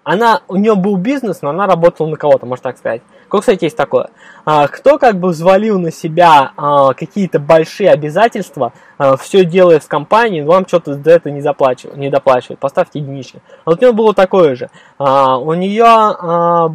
[0.02, 3.02] она, у нее был бизнес, но она работала на кого-то, можно так сказать.
[3.28, 4.10] Как, кстати, есть такое.
[4.44, 9.86] А, кто как бы взвалил на себя а, какие-то большие обязательства, а, все делая с
[9.86, 12.58] компанией, вам что-то за это не, заплачивают, не доплачивают.
[12.58, 13.40] Поставьте единички.
[13.64, 14.70] Вот у нее было такое же.
[14.98, 16.74] А, у нее а,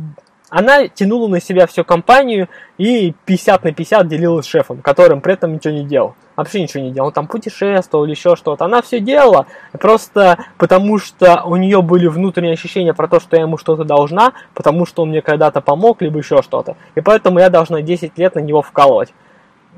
[0.55, 5.33] она тянула на себя всю компанию и 50 на 50 делилась с шефом, которым при
[5.33, 6.15] этом ничего не делал.
[6.37, 7.07] Вообще ничего не делал.
[7.07, 8.63] Он там путешествовал или еще что-то.
[8.63, 13.41] Она все делала просто потому, что у нее были внутренние ощущения про то, что я
[13.41, 16.77] ему что-то должна, потому что он мне когда-то помог, либо еще что-то.
[16.95, 19.13] И поэтому я должна 10 лет на него вкалывать.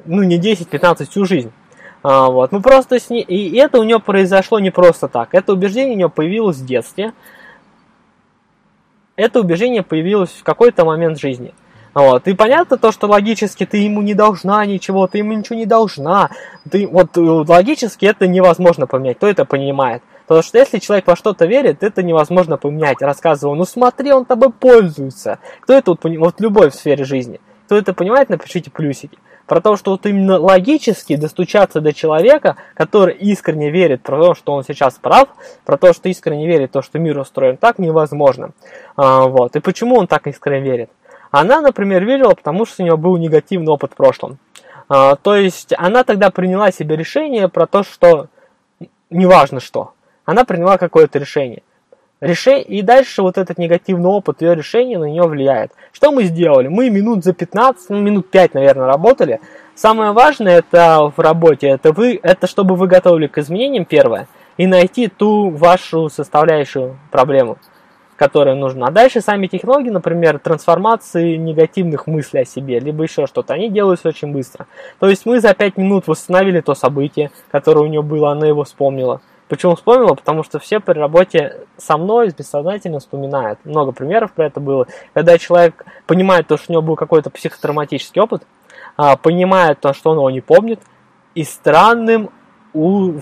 [0.06, 1.52] Ну, не 10, 15, всю жизнь.
[2.04, 2.52] А, вот.
[2.52, 5.30] Ну просто с ней, и это у нее произошло не просто так.
[5.32, 7.14] Это убеждение у нее появилось в детстве.
[9.18, 11.54] Это убеждение появилось в какой-то момент жизни.
[11.96, 12.28] Вот.
[12.28, 16.30] И понятно то, что логически ты ему не должна ничего, ты ему ничего не должна.
[16.70, 20.04] Ты, вот логически это невозможно поменять, кто это понимает.
[20.28, 23.02] Потому что если человек во что-то верит, это невозможно поменять.
[23.02, 25.40] Рассказывал, ну смотри, он тобой пользуется.
[25.62, 27.42] Кто это вот, вот в любой сфере жизни?
[27.66, 29.18] Кто это понимает, напишите плюсики.
[29.48, 34.54] Про то, что вот именно логически достучаться до человека, который искренне верит про то, что
[34.54, 35.30] он сейчас прав,
[35.66, 38.52] про то, что искренне верит то, что мир устроен так, невозможно.
[38.96, 39.56] А, вот.
[39.56, 40.90] И почему он так искренне верит?
[41.32, 44.38] Она, например, верила, потому что у нее был негативный опыт в прошлом.
[44.90, 48.28] А, то есть она тогда приняла себе решение про то, что
[49.10, 49.94] неважно что
[50.28, 51.64] она приняла какое-то решение.
[52.20, 55.72] Решение, и дальше вот этот негативный опыт ее решения на нее влияет.
[55.92, 56.68] Что мы сделали?
[56.68, 59.40] Мы минут за 15, ну, минут 5, наверное, работали.
[59.76, 64.28] Самое важное это в работе, это, вы, это чтобы вы готовили к изменениям, первое,
[64.58, 67.60] и найти ту вашу составляющую проблему,
[68.16, 68.88] которая нужна.
[68.88, 74.08] А дальше сами технологии, например, трансформации негативных мыслей о себе, либо еще что-то, они делаются
[74.08, 74.66] очень быстро.
[75.00, 78.64] То есть мы за 5 минут восстановили то событие, которое у нее было, она его
[78.64, 79.22] вспомнила.
[79.48, 80.14] Почему вспомнила?
[80.14, 83.60] Потому что все при работе со мной бессознательно вспоминают.
[83.64, 84.88] Много примеров про это было.
[85.14, 88.44] Когда человек понимает то, что у него был какой-то психотравматический опыт,
[88.98, 90.82] а, понимает то, что он его не помнит,
[91.36, 92.32] и странным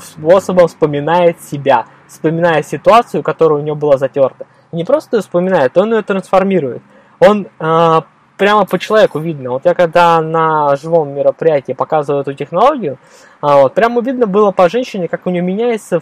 [0.02, 4.48] способом вспоминает себя, вспоминая ситуацию, которая у него была затерта.
[4.72, 6.82] Не просто вспоминает, он ее трансформирует.
[7.20, 8.02] Он э,
[8.38, 9.52] прямо по человеку видно.
[9.52, 12.98] Вот я когда на живом мероприятии показываю эту технологию,
[13.42, 16.02] а, вот, прямо видно было по женщине, как у нее меняется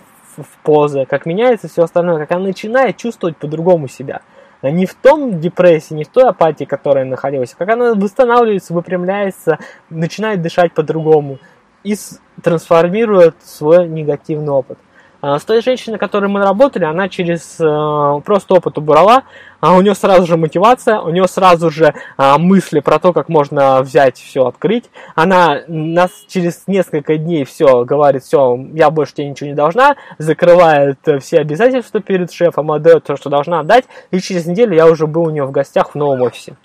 [0.63, 4.21] позы, как меняется все остальное, как она начинает чувствовать по-другому себя.
[4.61, 9.59] Не в том депрессии, не в той апатии, которая находилась, а как она восстанавливается, выпрямляется,
[9.89, 11.39] начинает дышать по-другому
[11.83, 11.95] и
[12.41, 14.77] трансформирует свой негативный опыт.
[15.23, 19.23] А, с той женщиной, которой мы работали, она через э, просто опыт убрала,
[19.61, 23.29] а у нее сразу же мотивация, у нее сразу же а, мысли про то, как
[23.29, 24.89] можно взять все, открыть.
[25.15, 30.99] Она нас через несколько дней все говорит, все, я больше тебе ничего не должна, закрывает
[31.21, 35.23] все обязательства перед шефом, отдает то, что должна отдать, и через неделю я уже был
[35.23, 36.57] у нее в гостях в новом офисе.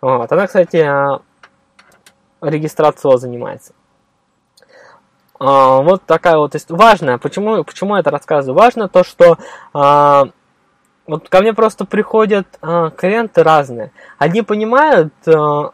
[0.00, 0.30] Вот.
[0.30, 0.88] Она, кстати,
[2.40, 3.72] регистрацией занимается.
[5.38, 6.80] А, вот такая вот история.
[6.80, 8.58] Важно, почему, почему я это рассказываю?
[8.58, 9.38] Важно то, что
[9.72, 10.28] а,
[11.06, 13.92] вот ко мне просто приходят а, клиенты разные.
[14.18, 15.70] Одни понимают, а,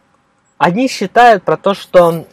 [0.59, 2.25] одни считают про то, что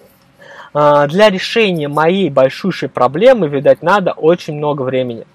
[0.73, 5.25] а, для решения моей большущей проблемы, видать, надо очень много времени.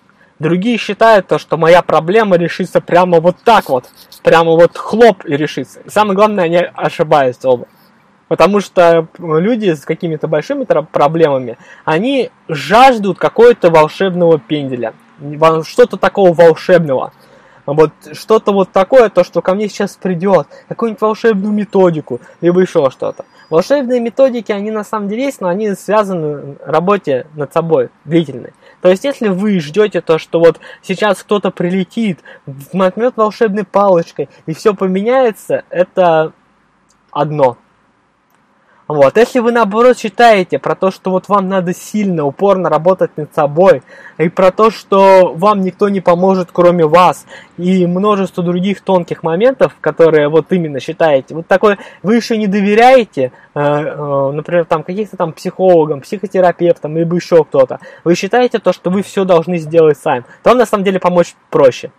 [0.40, 3.88] Другие считают то, что моя проблема решится прямо вот так вот,
[4.24, 5.80] прямо вот хлоп и решится.
[5.80, 7.66] И самое главное, они ошибаются оба.
[8.34, 14.92] Потому что люди с какими-то большими проблемами, они жаждут какого-то волшебного пенделя.
[15.62, 17.12] Что-то такого волшебного.
[17.64, 22.90] Вот что-то вот такое, то, что ко мне сейчас придет, какую-нибудь волшебную методику, либо еще
[22.90, 23.24] что-то.
[23.50, 28.52] Волшебные методики, они на самом деле есть, но они связаны работе над собой, длительной.
[28.80, 32.18] То есть, если вы ждете то, что вот сейчас кто-то прилетит,
[32.72, 36.32] матмет волшебной палочкой, и все поменяется, это
[37.12, 37.58] одно–
[38.86, 39.16] вот.
[39.16, 43.82] Если вы наоборот считаете про то, что вот вам надо сильно, упорно работать над собой,
[44.18, 47.24] и про то, что вам никто не поможет, кроме вас,
[47.56, 53.32] и множество других тонких моментов, которые вот именно считаете, вот такой, вы еще не доверяете,
[53.54, 58.90] э, э, например, там каких-то там психологам, психотерапевтам, либо еще кто-то, вы считаете то, что
[58.90, 61.90] вы все должны сделать сами, то вам на самом деле помочь проще.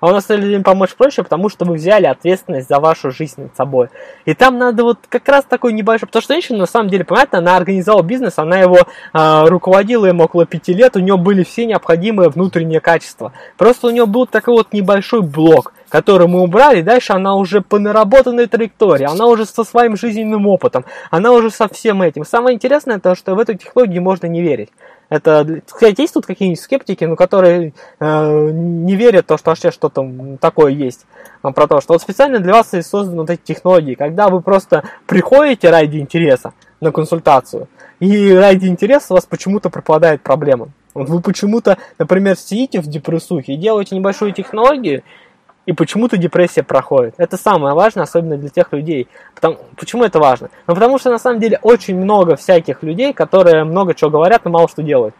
[0.00, 3.56] А у нас людям помочь проще, потому что вы взяли ответственность за вашу жизнь над
[3.56, 3.88] собой.
[4.26, 6.06] И там надо вот как раз такой небольшой...
[6.06, 10.20] Потому что женщина, на самом деле, понятно, она организовала бизнес, она его э, руководила им
[10.20, 13.32] около пяти лет, у нее были все необходимые внутренние качества.
[13.56, 17.78] Просто у нее был такой вот небольшой блок, который мы убрали, дальше она уже по
[17.78, 22.24] наработанной траектории, она уже со своим жизненным опытом, она уже со всем этим.
[22.24, 24.70] Самое интересное, то, что в эту технологию можно не верить.
[25.08, 29.70] Это, кстати, есть тут какие-нибудь скептики, ну, которые э, не верят в то, что вообще
[29.70, 31.06] что-то такое есть.
[31.42, 34.84] А, про то, что вот специально для вас созданы вот эти технологии, когда вы просто
[35.06, 37.68] приходите ради интереса на консультацию,
[38.00, 40.68] и ради интереса у вас почему-то пропадает проблема.
[40.94, 45.02] Вот вы почему-то, например, сидите в депрессухе и делаете небольшую технологию,
[45.68, 47.14] и почему-то депрессия проходит.
[47.18, 49.06] Это самое важное, особенно для тех людей.
[49.34, 50.48] Потому, почему это важно?
[50.66, 54.50] Ну, потому что на самом деле очень много всяких людей, которые много чего говорят, но
[54.50, 55.14] мало что делают.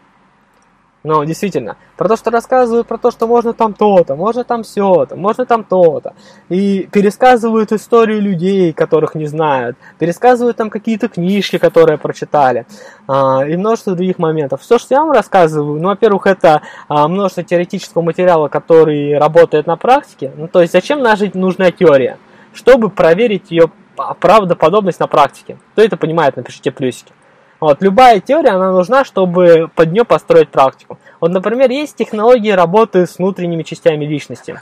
[1.03, 5.15] Но действительно, про то, что рассказывают, про то, что можно там то-то, можно там все-то,
[5.15, 6.13] можно там то-то.
[6.49, 9.77] И пересказывают истории людей, которых не знают.
[9.97, 12.65] Пересказывают там какие-то книжки, которые прочитали.
[13.07, 14.61] А, и множество других моментов.
[14.61, 19.77] Все, что я вам рассказываю, ну, во-первых, это а, множество теоретического материала, который работает на
[19.77, 20.33] практике.
[20.35, 22.17] Ну, то есть, зачем нажить нужная теория?
[22.53, 23.71] Чтобы проверить ее
[24.19, 25.57] правдоподобность на практике.
[25.73, 27.13] Кто это понимает, напишите плюсики.
[27.59, 30.97] Вот, любая теория, она нужна, чтобы под нее построить практику.
[31.19, 34.61] Вот, например, есть технологии работы с внутренними частями личности.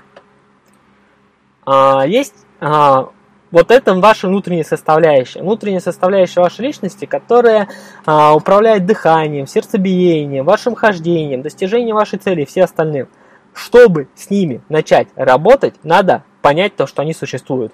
[1.65, 3.09] А, есть а,
[3.51, 5.41] вот это ваша внутренняя составляющая.
[5.41, 7.69] Внутренняя составляющая вашей личности, которая
[8.05, 13.07] а, управляет дыханием, сердцебиением, вашим хождением, достижением вашей цели и все остальным.
[13.53, 17.73] Чтобы с ними начать работать, надо понять то, что они существуют.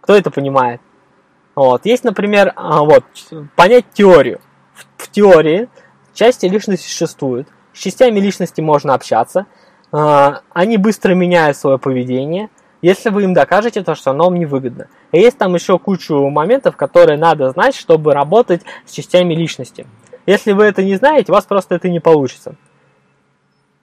[0.00, 0.80] Кто это понимает?
[1.60, 1.84] Вот.
[1.84, 3.04] Есть, например, а, вот,
[3.54, 4.40] понять теорию.
[4.72, 5.68] В, в теории
[6.14, 7.48] части личности существуют.
[7.74, 9.44] С частями личности можно общаться.
[9.92, 12.48] А, они быстро меняют свое поведение,
[12.80, 14.86] если вы им докажете то, что оно вам невыгодно.
[15.12, 19.86] И есть там еще кучу моментов, которые надо знать, чтобы работать с частями личности.
[20.24, 22.54] Если вы это не знаете, у вас просто это не получится.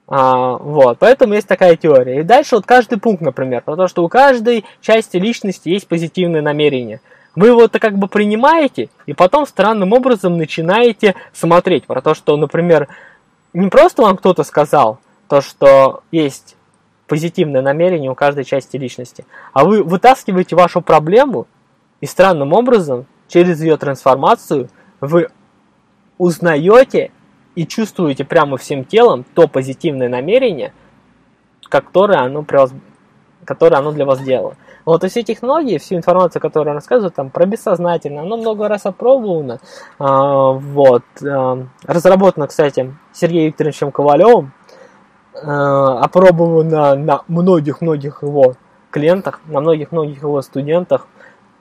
[0.08, 2.18] А, вот, поэтому есть такая теория.
[2.18, 6.42] И дальше вот каждый пункт, например, про то, что у каждой части личности есть позитивное
[6.42, 7.00] намерение–
[7.34, 12.36] вы его это как бы принимаете, и потом странным образом начинаете смотреть про то, что,
[12.36, 12.88] например,
[13.52, 14.98] не просто вам кто-то сказал,
[15.28, 16.56] то, что есть
[17.06, 21.46] позитивное намерение у каждой части личности, а вы вытаскиваете вашу проблему,
[22.00, 24.68] и странным образом, через ее трансформацию,
[25.00, 25.28] вы
[26.16, 27.10] узнаете
[27.54, 30.72] и чувствуете прямо всем телом то позитивное намерение,
[31.68, 32.44] которое оно,
[33.44, 34.56] которое оно для вас делало.
[34.88, 38.86] Вот и все технологии, всю информацию, которую я рассказываю, там про бессознательное, оно много раз
[38.86, 39.60] опробовано.
[39.98, 41.02] А, вот.
[41.22, 44.54] А, разработано, кстати, Сергеем Викторовичем Ковалевым.
[45.34, 48.54] А, опробовано на многих-многих его
[48.90, 51.06] клиентах, на многих-многих его студентах.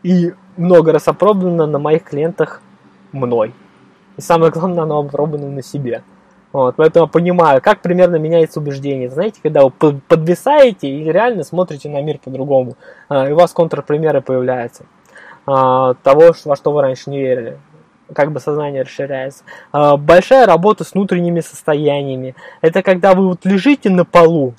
[0.04, 2.62] И много раз опробовано на моих клиентах
[3.12, 3.54] мной.
[4.16, 6.02] И самое главное, оно опробовано на себе.
[6.54, 9.10] Вот, поэтому понимаю, как примерно меняется убеждение.
[9.10, 12.76] Знаете, когда вы подвисаете и реально смотрите на мир по-другому,
[13.10, 14.86] а, и у вас контрпримеры появляются
[15.45, 17.60] а, того, во что вы раньше не верили.
[18.14, 19.43] Как бы сознание расширяется.
[19.74, 22.36] А, большая работа с внутренними состояниями.
[22.62, 24.54] Это когда вы вот лежите на полу,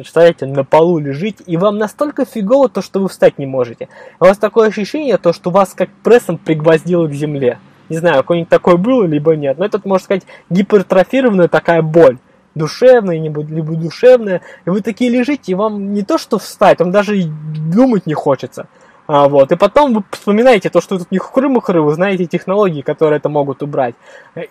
[0.00, 3.88] Представляете, на полу лежите, и вам настолько фигово то, что вы встать не можете.
[4.18, 7.58] У вас такое ощущение, то, что вас как прессом пригвоздило к земле.
[7.90, 9.58] Не знаю, какой-нибудь такой был, либо нет.
[9.58, 12.18] Но это, можно сказать, гипертрофированная такая боль.
[12.54, 14.42] Душевная, либо, душевная.
[14.64, 18.14] И вы такие лежите, и вам не то что встать, вам даже и думать не
[18.14, 18.68] хочется.
[19.08, 19.50] А, вот.
[19.50, 23.60] И потом вы вспоминаете то, что тут не хры-мухры, вы знаете технологии, которые это могут
[23.60, 23.96] убрать.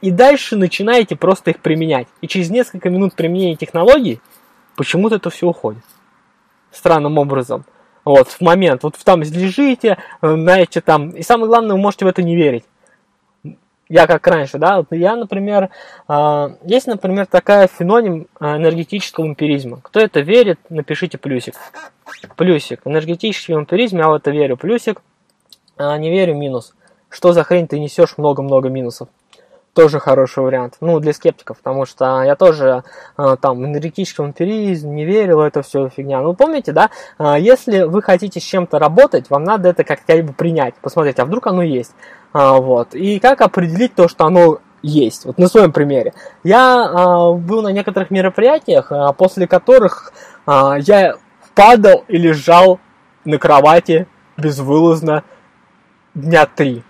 [0.02, 2.08] И дальше начинаете просто их применять.
[2.20, 4.20] И через несколько минут применения технологий
[4.76, 5.84] почему-то это все уходит.
[6.72, 7.64] Странным образом.
[8.04, 12.08] Вот, в момент, вот там лежите, э, знаете, там, и самое главное, вы можете в
[12.08, 12.64] это не верить
[13.90, 15.70] я как раньше, да, я, например,
[16.08, 19.80] э, есть, например, такая феноним а, энергетического эмпиризма.
[19.82, 21.56] Кто это верит, напишите плюсик.
[22.36, 22.82] Плюсик.
[22.86, 24.58] Энергетический эмпиризм, я в это верю.
[24.58, 25.02] Плюсик.
[25.78, 26.76] А не верю, минус.
[27.10, 29.10] Что за хрень ты несешь много-много минусов?
[29.74, 30.76] Тоже хороший вариант.
[30.82, 32.84] Ну, для скептиков, потому что я тоже
[33.16, 36.22] там энергетический эмпиризм не верил, это все фигня.
[36.22, 36.90] Ну, помните, да,
[37.38, 41.64] если вы хотите с чем-то работать, вам надо это как-то принять, посмотреть, а вдруг оно
[41.64, 41.94] есть.
[42.34, 42.96] А, вот.
[42.96, 45.26] И как определить то, что оно есть.
[45.26, 46.14] Вот на своем примере.
[46.44, 50.14] Я а, был на некоторых мероприятиях, а, после которых
[50.46, 51.16] а, я
[51.56, 52.80] падал и лежал
[53.26, 54.08] на кровати
[54.38, 55.24] безвылазно
[56.14, 56.84] дня три.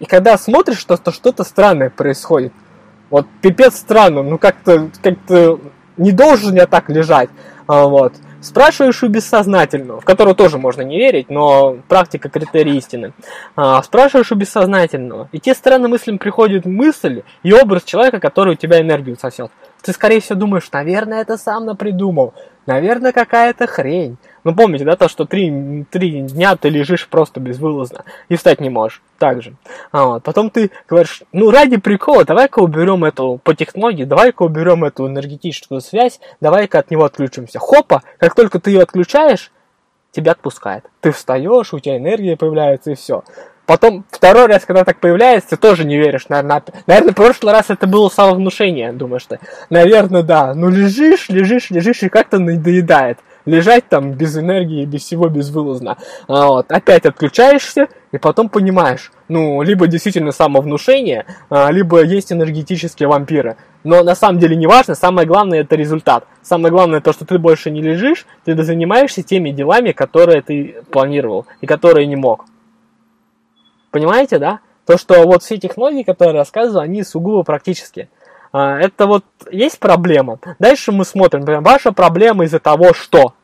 [0.00, 2.52] И когда смотришь, что, что что-то странное происходит.
[3.10, 5.58] Вот пипец странно, ну как-то как-то
[5.96, 7.30] не должен я так лежать.
[7.66, 8.14] А, вот.
[8.40, 13.12] Спрашиваешь у бессознательного, в которого тоже можно не верить, но практика критерий истины.
[13.56, 18.56] А, спрашиваешь у бессознательного, и те странные мысли приходят мысль и образ человека, который у
[18.56, 19.50] тебя энергию сосет.
[19.82, 22.34] Ты, скорее всего, думаешь, наверное, это сам напридумал.
[22.66, 24.18] Наверное, какая-то хрень.
[24.48, 28.70] Ну, помните, да, то, что три, три дня ты лежишь просто безвылазно и встать не
[28.70, 29.02] можешь.
[29.18, 29.52] Так же.
[29.92, 30.22] А вот.
[30.22, 35.82] Потом ты говоришь, ну, ради прикола, давай-ка уберем эту, по технологии, давай-ка уберем эту энергетическую
[35.82, 37.58] связь, давай-ка от него отключимся.
[37.58, 39.52] Хопа, как только ты ее отключаешь,
[40.12, 40.86] тебя отпускает.
[41.02, 43.24] Ты встаешь, у тебя энергия появляется и все.
[43.66, 46.62] Потом второй раз, когда так появляется, ты тоже не веришь, наверное.
[46.86, 49.40] Наверное, в прошлый раз это было самовнушение, думаешь ты.
[49.68, 50.54] Наверное, да.
[50.54, 53.18] Ну лежишь, лежишь, лежишь, и как-то надоедает.
[53.48, 55.96] Лежать там без энергии, без всего безвылазно.
[56.26, 63.08] А, вот, опять отключаешься, и потом понимаешь, ну, либо действительно самовнушение, а, либо есть энергетические
[63.08, 63.56] вампиры.
[63.84, 66.26] Но на самом деле не важно, самое главное это результат.
[66.42, 71.46] Самое главное то, что ты больше не лежишь, ты занимаешься теми делами, которые ты планировал
[71.60, 72.44] и которые не мог.
[73.90, 74.60] Понимаете, да?
[74.86, 78.08] То, что вот все технологии, которые я рассказываю, они сугубо практические.
[78.52, 80.38] А, это вот есть проблема.
[80.58, 83.34] Дальше мы смотрим, ваша проблема из-за того, что.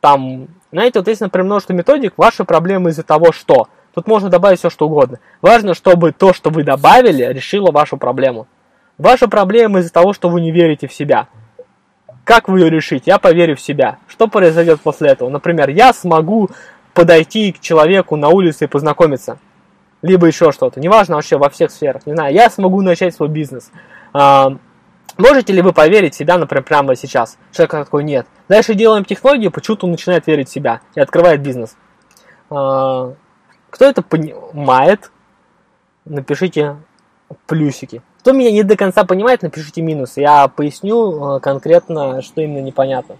[0.00, 3.68] Там, знаете, вот есть, например, множество методик, ваша проблема из-за того, что.
[3.94, 5.20] Тут можно добавить все, что угодно.
[5.40, 8.46] Важно, чтобы то, что вы добавили, решило вашу проблему.
[8.98, 11.28] Ваша проблема из-за того, что вы не верите в себя.
[12.24, 13.04] Как вы ее решите?
[13.06, 13.98] Я поверю в себя.
[14.08, 15.28] Что произойдет после этого?
[15.28, 16.50] Например, я смогу
[16.92, 19.38] подойти к человеку на улице и познакомиться.
[20.02, 20.80] Либо еще что-то.
[20.80, 22.04] Неважно вообще во всех сферах.
[22.06, 23.70] Не знаю, я смогу начать свой бизнес.
[25.16, 27.38] А, можете ли вы поверить в себя, например, прямо сейчас?
[27.52, 28.26] Человек такой, нет.
[28.48, 31.76] Дальше делаем технологию, почему-то начинает верить в себя и открывает бизнес.
[32.50, 33.14] А,
[33.70, 35.10] кто это понимает?
[36.04, 36.76] Напишите
[37.46, 38.02] плюсики.
[38.20, 40.16] Кто меня не до конца понимает, напишите минус.
[40.16, 43.16] Я поясню э, конкретно, что именно непонятно.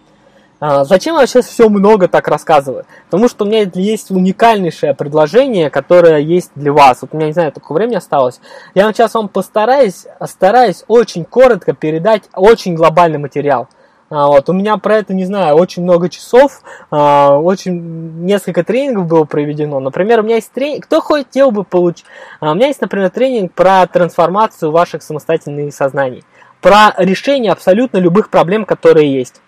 [0.59, 2.87] А, зачем я сейчас все много так рассказываю?
[3.07, 7.03] Потому что у меня есть уникальнейшее предложение, которое есть для вас.
[7.03, 8.41] Вот у меня, не знаю, только времени осталось.
[8.75, 13.69] Я сейчас вам постараюсь, стараюсь очень коротко передать очень глобальный материал.
[14.09, 19.07] А, вот, у меня про это, не знаю, очень много часов, а, очень несколько тренингов
[19.07, 19.81] было проведено.
[19.81, 22.05] Например, у меня есть тренинг, кто хотел бы получить,
[22.41, 26.23] у меня есть, например, тренинг про трансформацию ваших самостоятельных сознаний,
[26.61, 29.43] про решение абсолютно любых проблем, которые есть.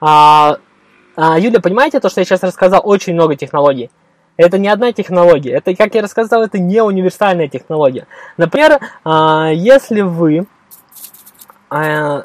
[0.00, 0.58] А,
[1.16, 3.90] а, Юля, понимаете, то, что я сейчас рассказал, очень много технологий.
[4.36, 5.52] Это не одна технология.
[5.52, 8.06] Это, как я рассказал, это не универсальная технология.
[8.36, 10.46] Например, а, если вы
[11.70, 12.24] а,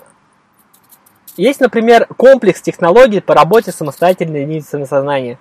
[1.37, 5.39] есть, например, комплекс технологий по работе самостоятельной единицей сознания.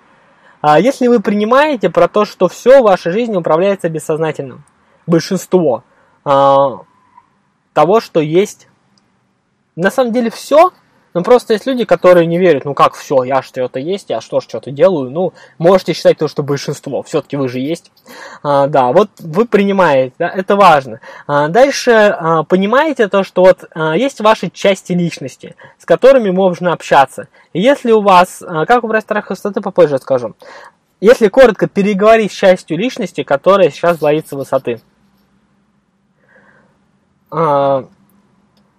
[0.61, 4.63] А если вы принимаете про то, что все в вашей жизни управляется бессознательным,
[5.05, 5.83] большинство
[6.23, 6.79] а,
[7.73, 8.67] того, что есть,
[9.75, 10.71] на самом деле все
[11.13, 14.41] ну, просто есть люди, которые не верят, ну как все, я что-то есть, я что
[14.41, 15.11] что-то делаю.
[15.11, 17.91] Ну, можете считать то, что большинство, все-таки вы же есть.
[18.41, 20.99] А, да, вот вы принимаете, да, это важно.
[21.27, 26.73] А, дальше а, понимаете то, что вот а, есть ваши части личности, с которыми можно
[26.73, 27.27] общаться.
[27.53, 30.35] И если у вас, а, как убрать страх высоты, попозже скажу.
[30.99, 34.81] Если коротко переговорить с частью личности, которая сейчас боится высоты.
[37.29, 37.85] А,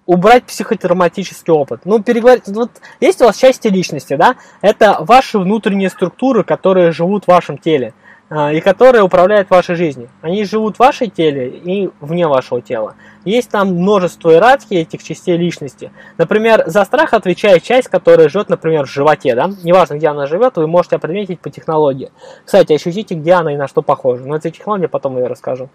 [0.07, 1.81] убрать психотравматический опыт.
[1.85, 7.25] Ну, переговорить, вот есть у вас счастье личности, да, это ваши внутренние структуры, которые живут
[7.25, 7.95] в вашем теле
[8.31, 10.09] а, и которые управляют вашей жизнью.
[10.21, 12.97] Они живут в вашей теле и вне вашего тела.
[13.25, 15.93] Есть там множество иерархий этих частей личности.
[16.19, 19.35] Например, за страх отвечает часть, которая живет, например, в животе.
[19.35, 19.51] Да?
[19.63, 22.11] Неважно, где она живет, вы можете определить по технологии.
[22.45, 24.25] Кстати, ощутите, где она и на что похожа.
[24.25, 25.69] Но эта технология потом я расскажу.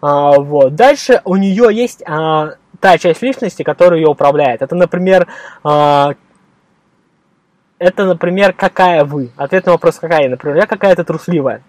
[0.00, 0.74] А, вот.
[0.74, 4.62] Дальше у нее есть а, та часть личности, которая ее управляет.
[4.62, 5.28] Это, например,
[5.64, 6.06] э,
[7.78, 9.30] это, например, какая вы.
[9.36, 10.28] Ответ на вопрос, какая.
[10.28, 11.62] Например, я какая-то трусливая.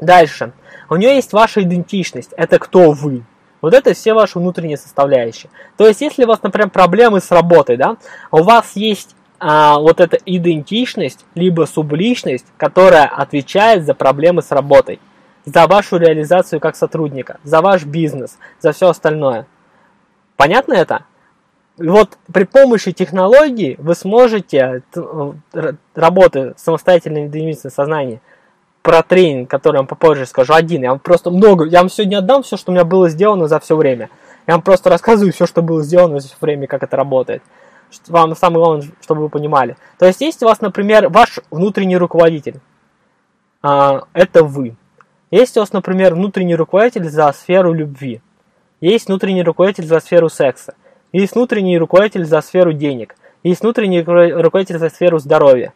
[0.00, 0.52] Дальше.
[0.88, 2.32] У нее есть ваша идентичность.
[2.36, 3.24] Это кто вы.
[3.60, 5.50] Вот это все ваши внутренние составляющие.
[5.76, 7.96] То есть, если у вас, например, проблемы с работой, да,
[8.30, 14.98] у вас есть а, вот эта идентичность, либо субличность, которая отвечает за проблемы с работой
[15.44, 19.46] за вашу реализацию как сотрудника, за ваш бизнес, за все остальное.
[20.36, 21.04] Понятно это?
[21.78, 28.20] Вот при помощи технологий вы сможете э, работы самостоятельной единицы сознания
[28.82, 30.82] про тренинг, который я вам попозже скажу, один.
[30.82, 33.60] Я вам просто много, я вам сегодня отдам все, что у меня было сделано за
[33.60, 34.10] все время.
[34.46, 37.42] Я вам просто рассказываю все, что было сделано за все время, как это работает.
[38.08, 39.76] Вам самое главное, чтобы вы понимали.
[39.98, 42.60] То есть есть у вас, например, ваш внутренний руководитель.
[43.62, 44.76] А, это вы.
[45.30, 48.20] Есть у вас, например, внутренний руководитель за сферу любви.
[48.80, 50.74] Есть внутренний руководитель за сферу секса.
[51.12, 53.14] Есть внутренний руководитель за сферу денег.
[53.44, 55.72] Есть внутренний руководитель за сферу здоровья.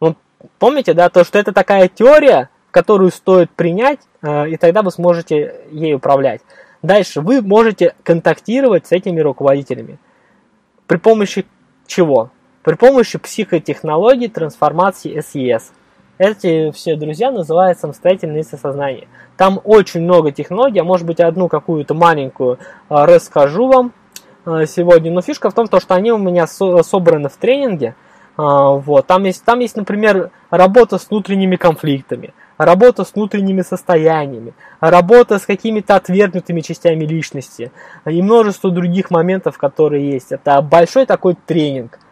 [0.00, 0.16] Ну,
[0.58, 5.54] помните, да, то, что это такая теория, которую стоит принять, э, и тогда вы сможете
[5.70, 6.42] ей управлять.
[6.82, 9.98] Дальше вы можете контактировать с этими руководителями.
[10.86, 11.46] При помощи
[11.86, 12.30] чего?
[12.62, 15.62] При помощи психотехнологий трансформации SES–
[16.20, 19.08] эти все друзья называют самостоятельные сознание.
[19.38, 22.58] Там очень много технологий, а может быть одну какую-то маленькую
[22.90, 23.92] а, расскажу вам
[24.44, 25.10] а, сегодня.
[25.10, 27.94] Но фишка в том, что они у меня собраны в тренинге.
[28.36, 29.06] А, вот.
[29.06, 35.46] Там, есть, там есть, например, работа с внутренними конфликтами, работа с внутренними состояниями, работа с
[35.46, 37.72] какими-то отвергнутыми частями личности
[38.04, 40.32] и множество других моментов, которые есть.
[40.32, 41.98] Это большой такой тренинг–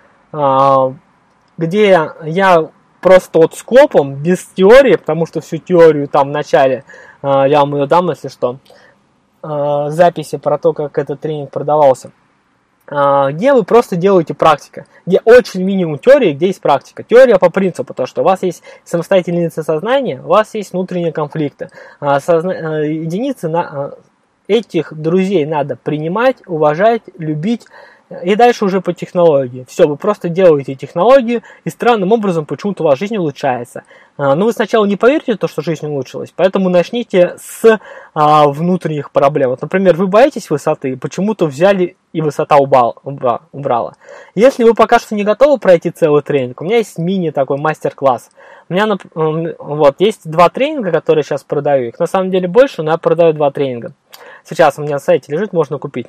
[1.59, 1.91] где
[2.25, 2.71] я
[3.01, 6.85] просто вот скопом, без теории, потому что всю теорию там в начале,
[7.23, 8.59] а, я вам ее дам, если что,
[9.43, 12.11] а, записи про то, как этот тренинг продавался,
[12.87, 17.03] где вы просто делаете практика, где очень минимум теории, где есть практика.
[17.03, 21.69] Теория по принципу, то, что у вас есть самостоятельные сознания, у вас есть внутренние конфликты.
[22.01, 22.81] Созна...
[22.81, 23.93] Единицы на...
[24.47, 27.67] этих друзей надо принимать, уважать, любить,
[28.25, 29.67] и дальше уже по технологии.
[29.69, 33.83] Все, вы просто делаете технологию, и странным образом почему-то вас жизнь улучшается.
[34.17, 37.79] А, Но ну, вы сначала не поверите то, что жизнь улучшилась, поэтому начните с
[38.15, 39.51] а, внутренних проблем.
[39.51, 43.95] Вот, например, вы боитесь высоты, почему-то взяли и высота убрал, убрала.
[44.35, 48.31] Если вы пока что не готовы пройти целый тренинг, у меня есть мини такой мастер-класс.
[48.71, 51.89] У меня вот, есть два тренинга, которые сейчас продаю.
[51.89, 53.93] Их на самом деле больше, но я продаю два тренинга.
[54.45, 56.07] Сейчас у меня на сайте лежит, можно купить.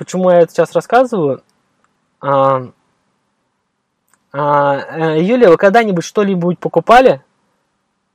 [0.00, 1.42] Почему я это сейчас рассказываю?
[2.22, 2.68] А,
[4.32, 7.20] а, э, Юлия, вы когда-нибудь что-либо покупали?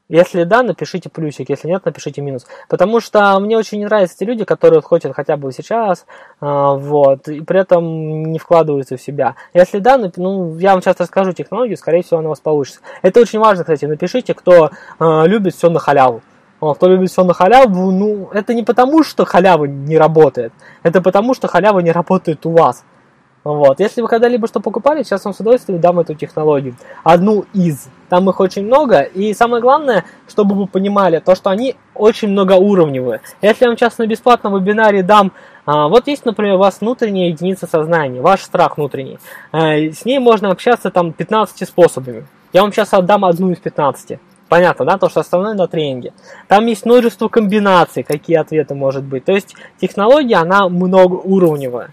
[0.10, 2.48] Если да, напишите плюсик, если нет, напишите минус.
[2.70, 6.08] Потому что мне очень не нравятся те люди, которые хотят хотя бы сейчас,
[6.42, 9.36] а, вот, и при этом не вкладываются в себя.
[9.54, 12.80] Если да, ну, я вам сейчас расскажу технологию, скорее всего, она у вас получится.
[13.04, 16.24] Это очень важно, кстати, напишите, кто а, любит все на халяву.
[16.74, 20.54] Кто любит все на халяву, ну, это не потому, что халява не работает,
[20.84, 22.84] это потому, что халява не работает у вас.
[23.46, 23.80] Вот.
[23.80, 26.76] Если вы когда-либо что покупали, сейчас вам с удовольствием дам эту технологию.
[27.04, 27.88] Одну из.
[28.10, 29.02] Там их очень много.
[29.02, 33.22] И самое главное, чтобы вы понимали, то, что они очень многоуровневые.
[33.44, 35.32] Если я вам сейчас на бесплатном вебинаре дам,
[35.68, 39.20] а, вот есть, например, у вас внутренняя единица сознания, ваш страх внутренний.
[39.52, 42.26] А, с ней можно общаться там 15 способами.
[42.52, 44.18] Я вам сейчас отдам одну из 15.
[44.48, 46.14] Понятно, да, то, что основное на тренинге.
[46.48, 49.26] Там есть множество комбинаций, какие ответы может быть.
[49.26, 51.92] То есть технология, она многоуровневая.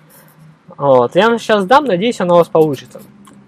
[0.77, 1.17] Вот.
[1.17, 3.01] Я вам сейчас дам, надеюсь, она у вас получится.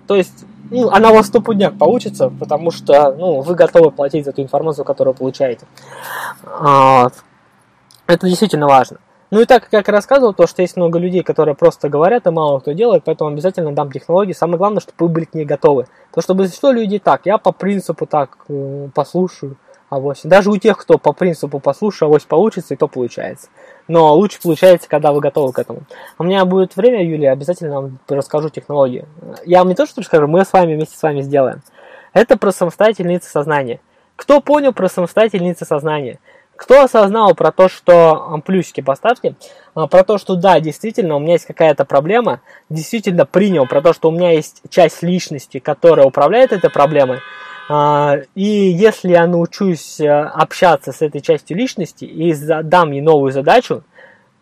[0.07, 4.33] То есть, ну, она у вас стопудняк получится, потому что, ну, вы готовы платить за
[4.33, 5.67] ту информацию, которую получаете.
[6.43, 7.13] Вот.
[8.07, 8.99] Это действительно важно.
[9.35, 12.31] Ну и так, как я рассказывал, то, что есть много людей, которые просто говорят, и
[12.31, 14.33] мало кто делает, поэтому обязательно дам технологии.
[14.33, 15.89] Самое главное, чтобы вы были к ней готовы.
[16.15, 19.57] То, что люди так, я по принципу так э, послушаю,
[19.91, 20.21] авось.
[20.23, 23.49] Даже у тех, кто по принципу послушаю, авось получится, и то получается
[23.89, 25.83] но лучше получается, когда вы готовы к этому.
[26.17, 29.07] У меня будет время, Юлия, обязательно вам расскажу технологию.
[29.45, 31.61] Я вам не то, что расскажу, мы с вами вместе с вами сделаем.
[32.13, 33.81] Это про самостоятельницы сознания.
[34.15, 36.21] Кто понял про самостоятельницы сознания?
[36.57, 39.35] Кто осознал про то, что плюсики поставьте,
[39.75, 43.93] а, про то, что да, действительно, у меня есть какая-то проблема, действительно принял про то,
[43.93, 47.21] что у меня есть часть личности, которая управляет этой проблемой,
[47.69, 53.33] а, и если я научусь э, общаться с этой частью личности и задам ей новую
[53.33, 53.83] задачу,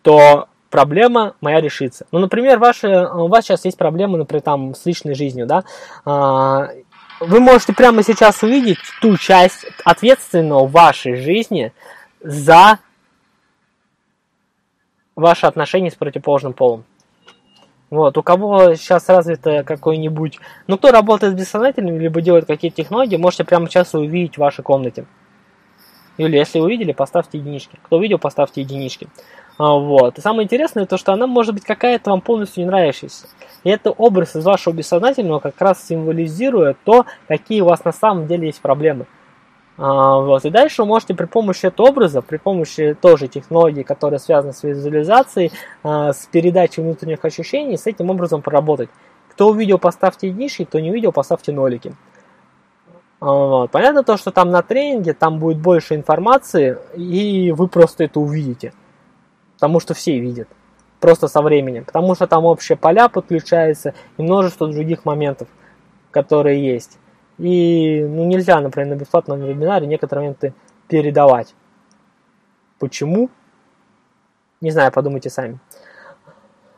[0.01, 2.05] то проблема моя решится.
[2.11, 5.63] Ну, например, ваши, у вас сейчас есть проблемы, например, там, с личной жизнью, да,
[6.05, 6.67] а,
[7.21, 11.71] вы можете прямо сейчас увидеть ту часть ответственного в вашей жизни
[12.23, 12.79] за
[15.15, 16.85] ваши отношения с противоположным полом.
[17.89, 20.39] Вот, у кого сейчас развито какой-нибудь...
[20.65, 24.63] Ну, кто работает с бессознательным, либо делает какие-то технологии, можете прямо сейчас увидеть в вашей
[24.63, 25.05] комнате.
[26.17, 27.77] Или если увидели, поставьте единички.
[27.83, 29.07] Кто видел, поставьте единички.
[29.59, 30.17] А, вот.
[30.17, 33.27] И самое интересное, то, что она может быть какая-то вам полностью не нравящаяся.
[33.63, 38.27] И это образ из вашего бессознательного как раз символизирует то, какие у вас на самом
[38.27, 39.05] деле есть проблемы.
[39.77, 40.45] А, вот.
[40.45, 44.63] И дальше вы можете при помощи этого образа, при помощи тоже технологии, которая связана с
[44.63, 45.51] визуализацией,
[45.83, 48.89] а, с передачей внутренних ощущений, с этим образом поработать.
[49.29, 51.95] Кто увидел, поставьте единички, кто не увидел, поставьте нолики.
[53.19, 53.71] А, вот.
[53.71, 58.73] Понятно то, что там на тренинге там будет больше информации, и вы просто это увидите.
[59.55, 60.47] Потому что все видят.
[60.99, 61.85] Просто со временем.
[61.85, 65.47] Потому что там общие поля подключаются и множество других моментов,
[66.11, 66.99] которые есть.
[67.37, 70.53] И ну, нельзя, например, на бесплатном вебинаре некоторые моменты
[70.87, 71.55] передавать.
[72.79, 73.29] Почему?
[74.61, 75.59] Не знаю, подумайте сами.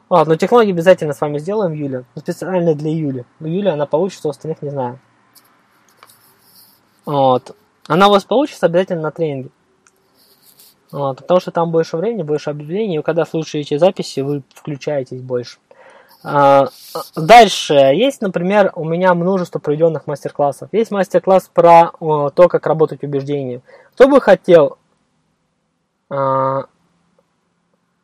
[0.09, 2.03] Ладно, но технологии обязательно с вами сделаем, Юля.
[2.15, 3.25] Ну, специально для Юли.
[3.39, 4.99] У Юли она получится, у остальных не знаю.
[7.05, 7.55] Вот.
[7.87, 9.49] Она у вас получится обязательно на тренинге.
[10.91, 15.57] Вот, потому что там больше времени, больше объявлений, и когда слушаете записи, вы включаетесь больше.
[16.27, 16.69] А,
[17.15, 20.69] дальше есть, например, у меня множество проведенных мастер-классов.
[20.71, 23.61] Есть мастер-класс про то, как работать убеждением.
[23.93, 24.79] Кто бы хотел...
[26.09, 26.63] А,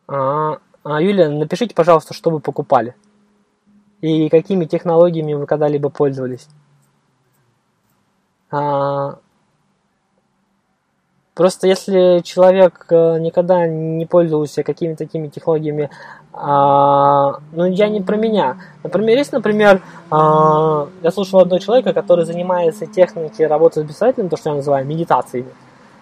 [0.08, 2.96] а, Юлия, напишите, пожалуйста, что вы покупали.
[4.02, 6.48] И какими технологиями вы когда-либо пользовались.
[11.34, 15.90] Просто если человек э, никогда не пользовался какими-то такими технологиями,
[16.34, 18.58] а, ну я не про меня.
[18.84, 24.38] Например, есть, например, а, я слушал одного человека, который занимается техникой работы с бессознательным, то,
[24.38, 25.46] что я называю медитацией.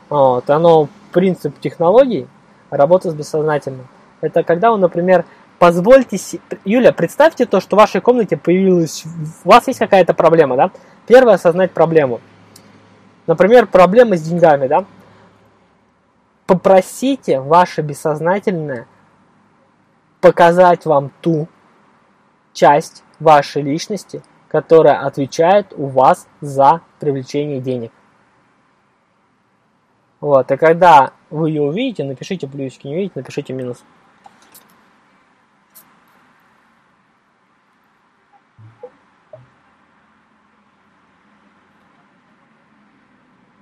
[0.09, 2.27] Вот, оно принцип технологий
[2.69, 3.87] работы с бессознательным.
[4.21, 5.25] Это когда он, например,
[5.57, 6.17] позвольте...
[6.65, 9.05] Юля, представьте то, что в вашей комнате появилась...
[9.43, 10.71] У вас есть какая-то проблема, да?
[11.07, 12.21] Первое, осознать проблему.
[13.27, 14.85] Например, проблема с деньгами, да?
[16.45, 18.87] Попросите ваше бессознательное
[20.21, 21.47] показать вам ту
[22.53, 27.91] часть вашей личности, которая отвечает у вас за привлечение денег.
[30.19, 33.83] Вот, и когда вы ее увидите, напишите плюсики, не видите, напишите минус.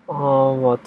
[0.08, 0.82] А, вот.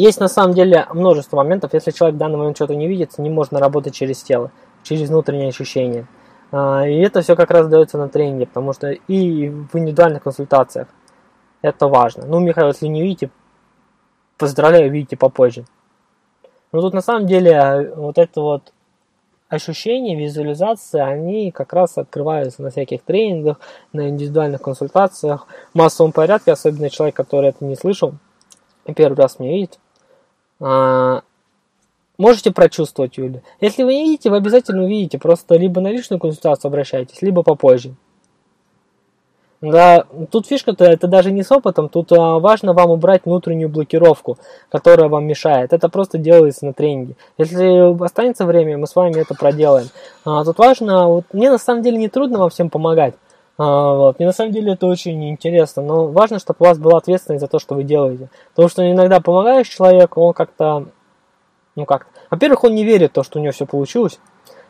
[0.00, 3.28] Есть на самом деле множество моментов, если человек в данный момент что-то не видит, не
[3.28, 4.50] можно работать через тело,
[4.82, 6.06] через внутренние ощущения.
[6.52, 10.88] А, и это все как раз дается на тренинге, потому что и в индивидуальных консультациях
[11.60, 12.24] это важно.
[12.24, 13.30] Ну, Михаил, если не видите,
[14.38, 15.66] поздравляю, видите попозже.
[16.72, 18.72] Но тут на самом деле э, вот это вот
[19.50, 23.58] ощущения, визуализация, они как раз открываются на всяких тренингах,
[23.92, 28.14] на индивидуальных консультациях, в массовом порядке, особенно человек, который это не слышал,
[28.94, 29.78] первый раз меня видит.
[30.60, 31.22] А,
[32.18, 33.42] можете прочувствовать, Юля.
[33.60, 37.94] Если вы не видите, вы обязательно увидите, просто либо на личную консультацию обращайтесь, либо попозже.
[39.60, 44.38] Да, тут фишка-то это даже не с опытом, тут а, важно вам убрать внутреннюю блокировку,
[44.70, 45.74] которая вам мешает.
[45.74, 47.14] Это просто делается на тренинге.
[47.36, 49.88] Если останется время, мы с вами это проделаем.
[50.24, 53.14] А, тут важно, вот, мне на самом деле не трудно вам всем помогать.
[53.62, 56.96] А, вот, мне на самом деле это очень интересно, но важно, чтобы у вас была
[56.96, 58.30] ответственность за то, что вы делаете.
[58.54, 60.86] Потому что иногда помогаешь человеку, он как-то,
[61.76, 64.18] ну как во-первых, он не верит в то, что у него все получилось.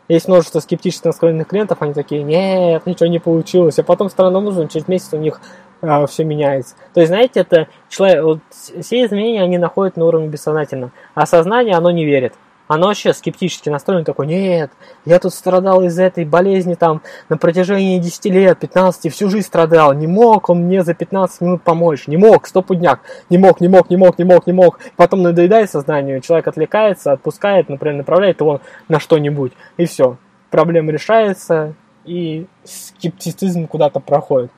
[0.08, 3.78] Есть множество скептически настроенных клиентов, они такие, нет, ничего не получилось.
[3.78, 5.40] А потом странным образом через месяц у них
[5.82, 6.74] а, все меняется.
[6.92, 10.90] То есть, знаете, это человек, вот, все изменения они находят на уровне бессознательного.
[11.14, 12.34] А сознание, оно не верит
[12.70, 14.70] оно вообще скептически настроено, такой, нет,
[15.04, 19.92] я тут страдал из этой болезни там на протяжении 10 лет, 15, всю жизнь страдал,
[19.92, 23.90] не мог он мне за 15 минут помочь, не мог, стопудняк, не мог, не мог,
[23.90, 24.78] не мог, не мог, не мог.
[24.94, 30.16] Потом надоедает сознанию, человек отвлекается, отпускает, например, направляет его на что-нибудь, и все,
[30.52, 34.52] проблема решается, и скептицизм куда-то проходит.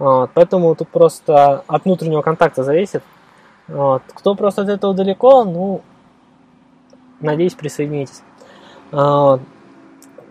[0.00, 3.04] Вот, поэтому тут просто от внутреннего контакта зависит.
[3.68, 4.02] Вот.
[4.12, 5.82] Кто просто от этого далеко, ну,
[7.20, 8.22] Надеюсь, присоединитесь.
[8.92, 9.40] А,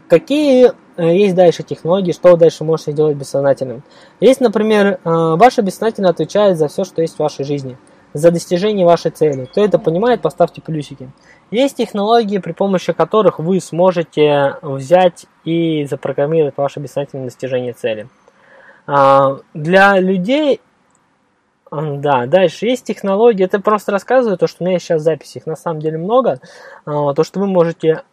[0.07, 3.83] какие э, есть дальше технологии, что вы дальше можете делать бессознательным?
[4.19, 7.77] Есть, например, э, ваше бессознательное отвечает за все, что есть в вашей жизни,
[8.13, 9.45] за достижение вашей цели.
[9.45, 11.09] Кто это понимает, поставьте плюсики.
[11.51, 18.07] Есть технологии, при помощи которых вы сможете взять и запрограммировать ваше бессознательное достижение цели.
[18.87, 20.61] А, для людей
[21.71, 25.55] да, дальше есть технологии, это просто рассказываю то, что у меня сейчас записи, их на
[25.55, 26.39] самом деле много,
[26.85, 28.03] а, то, что вы можете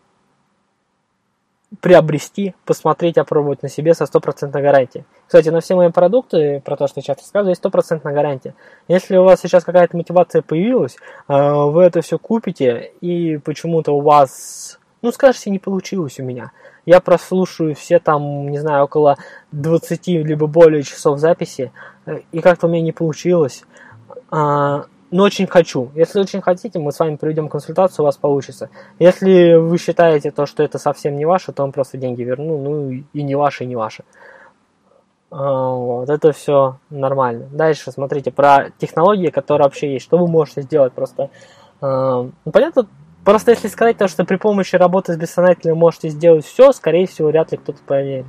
[1.80, 5.04] приобрести, посмотреть, опробовать на себе со стопроцентной гарантией.
[5.26, 8.54] Кстати, на все мои продукты, про то, что я сейчас рассказываю, есть стопроцентная гарантия.
[8.88, 10.96] Если у вас сейчас какая-то мотивация появилась,
[11.28, 16.52] а, вы это все купите, и почему-то у вас, ну, скажете, не получилось у меня.
[16.84, 19.16] Я прослушаю все там, не знаю, около
[19.52, 21.72] 20 либо более часов записи,
[22.32, 23.64] и как-то у меня не получилось.
[24.30, 25.90] А, но очень хочу.
[25.94, 28.70] Если очень хотите, мы с вами проведем консультацию, у вас получится.
[28.98, 32.90] Если вы считаете то, что это совсем не ваше, то вам просто деньги верну, ну
[33.12, 34.04] и не ваше, и не ваше.
[35.30, 37.46] А, вот, это все нормально.
[37.52, 40.04] Дальше смотрите про технологии, которые вообще есть.
[40.04, 41.30] Что вы можете сделать просто?
[41.80, 42.86] А, ну, понятно,
[43.24, 47.28] просто если сказать то, что при помощи работы с бессознательным можете сделать все, скорее всего,
[47.28, 48.26] вряд ли кто-то поверит.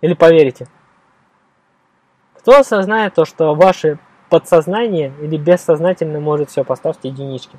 [0.00, 0.68] Или поверите.
[2.38, 3.98] Кто осознает то, что ваше
[4.30, 7.58] подсознание или бессознательно может все, поставьте единички.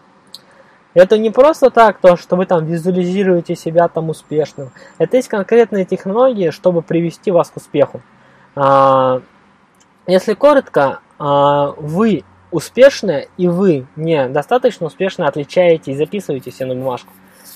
[0.93, 4.72] Это не просто так, то, что вы там визуализируете себя там успешным.
[4.97, 8.01] Это есть конкретные технологии, чтобы привести вас к успеху.
[8.55, 9.22] А,
[10.07, 17.12] если коротко, а, вы успешны и вы не достаточно успешно отличаетесь, записывайте все на бумажку.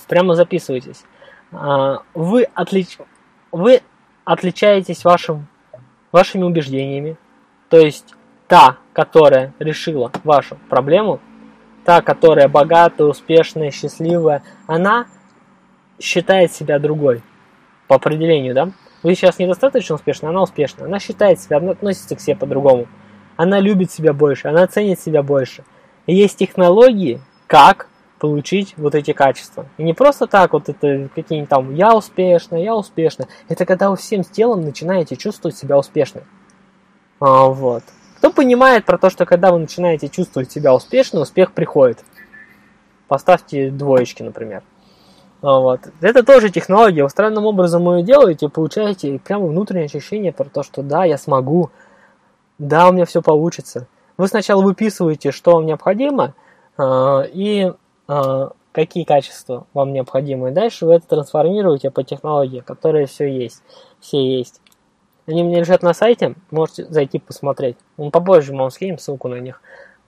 [0.07, 1.03] Прямо записывайтесь.
[1.51, 2.97] А, вы, отлич...
[3.51, 3.81] вы
[4.25, 5.47] отличаетесь вашим,
[6.11, 7.17] вашими убеждениями,
[7.69, 8.13] то есть
[8.47, 11.19] та, которая решила вашу проблему,
[11.85, 15.07] та, которая богатая, успешная, счастливая, она
[15.99, 17.21] считает себя другой.
[17.87, 18.69] По определению, да?
[19.03, 20.85] Вы сейчас недостаточно успешны, она успешна.
[20.85, 22.87] Она считает себя, она относится к себе по-другому.
[23.35, 25.63] Она любит себя больше, она ценит себя больше.
[26.05, 27.87] И есть технологии, как
[28.19, 29.65] получить вот эти качества.
[29.77, 33.27] И не просто так вот это какие-нибудь там «я успешно, я успешно».
[33.49, 36.23] Это когда вы всем телом начинаете чувствовать себя успешным.
[37.19, 37.83] А, вот.
[38.17, 42.05] Кто понимает про то, что когда вы начинаете чувствовать себя успешно, успех приходит.
[43.09, 44.63] Поставьте двоечки, например.
[45.41, 45.81] А, вот.
[45.99, 47.03] Это тоже технология.
[47.03, 51.71] Вы странным образом ее делаете, получаете прямо внутреннее ощущение про то, что да, я смогу,
[52.57, 53.87] да, у меня все получится.
[54.17, 56.35] Вы сначала выписываете, что вам необходимо,
[56.77, 57.71] а, и
[58.73, 60.51] какие качества вам необходимы.
[60.51, 63.61] Дальше вы это трансформируете по технологии, которые все есть.
[64.01, 64.59] Все есть.
[65.25, 67.77] Они меня лежат на сайте, можете зайти посмотреть.
[67.95, 69.61] Мы попозже мы вам скинем ссылку на них.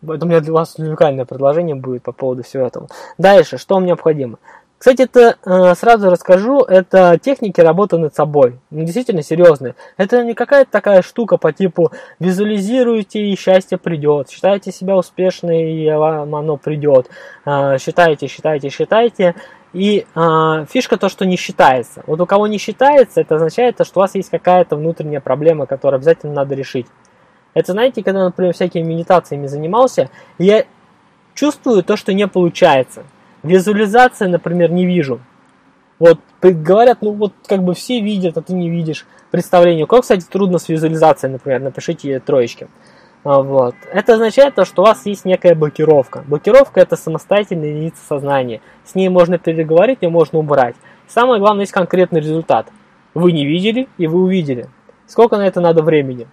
[0.03, 2.89] Это у меня для вас уникальное предложение будет по поводу всего этого.
[3.17, 4.39] Дальше, что вам необходимо?
[4.85, 8.59] Кстати, это э, сразу расскажу, это техники работы над собой.
[8.69, 9.73] Ну, действительно серьезные.
[9.97, 14.29] Это не какая-то такая штука по типу визуализируйте и счастье придет.
[14.29, 17.09] Считайте себя успешной и вам оно придет.
[17.47, 19.33] Э, считайте, считайте, считайте.
[19.73, 22.03] И э, фишка то, что не считается.
[22.05, 25.97] Вот у кого не считается, это означает, что у вас есть какая-то внутренняя проблема, которую
[25.97, 26.85] обязательно надо решить.
[27.55, 30.63] Это, знаете, когда, например, всякими медитациями занимался, я
[31.33, 33.01] чувствую то, что не получается.
[33.45, 35.19] Визуализация, например, не вижу.
[35.99, 39.85] Вот говорят, ну вот как бы все видят, а ты не видишь представление.
[39.85, 42.67] Как, кстати, трудно с визуализацией, например, напишите троечки.
[43.23, 43.75] А, вот.
[43.91, 46.23] Это означает то, что у вас есть некая блокировка.
[46.27, 48.61] Блокировка это самостоятельная единица сознания.
[48.83, 50.75] С ней можно переговорить, ее можно убрать.
[51.07, 52.67] Самое главное, есть конкретный результат.
[53.13, 54.69] Вы не видели и вы увидели.
[55.07, 56.27] Сколько на это надо времени?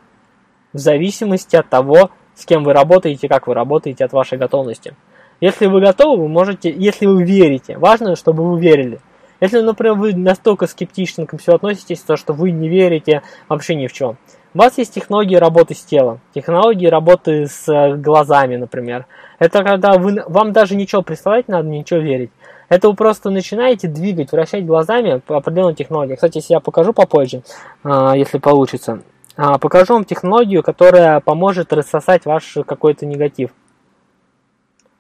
[0.73, 4.95] В зависимости от того, с кем вы работаете, как вы работаете, от вашей готовности.
[5.43, 9.01] Если вы готовы, вы можете, если вы верите, важно, чтобы вы верили.
[9.41, 13.89] Если, например, вы настолько скептично к всему относитесь, то что вы не верите вообще ни
[13.89, 14.19] в чем.
[14.55, 19.07] У вас есть технологии работы с телом, технологии работы с э, глазами, например.
[19.41, 22.31] Это когда вы, вам даже ничего представлять надо, ничего верить.
[22.69, 26.15] Это вы просто начинаете двигать, вращать глазами по определенной технологии.
[26.15, 27.43] Кстати, если я покажу попозже,
[27.83, 29.03] а, если получится.
[29.37, 33.51] А, покажу вам технологию, которая поможет рассосать ваш какой-то негатив.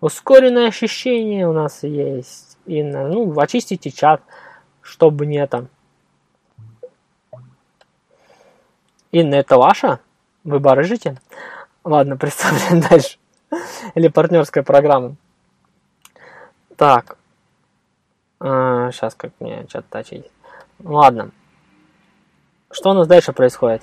[0.03, 2.59] Ускоренное ощущение у нас есть.
[2.67, 4.21] И, ну, очистите чат,
[4.81, 5.69] чтобы не это.
[9.13, 10.01] Инна, это ваша?
[10.43, 11.21] Вы барыжите?
[11.85, 13.17] Ладно, представляем дальше.
[13.95, 15.15] Или партнерская программа.
[16.77, 17.17] Так.
[18.41, 20.29] А, сейчас как мне чат тачить.
[20.83, 21.31] Ладно.
[22.73, 23.83] Что у нас дальше происходит?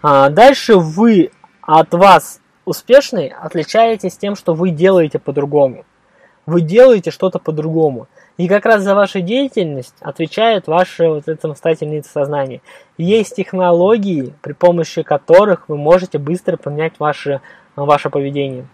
[0.00, 1.30] А, дальше вы
[1.60, 5.84] от вас успешный отличаетесь тем, что вы делаете по-другому.
[6.46, 8.08] Вы делаете что-то по-другому.
[8.36, 12.62] И как раз за вашу деятельность отвечает ваше вот это самостоятельное сознание.
[12.98, 17.40] Есть технологии, при помощи которых вы можете быстро поменять ваше,
[17.76, 18.66] ваше поведение.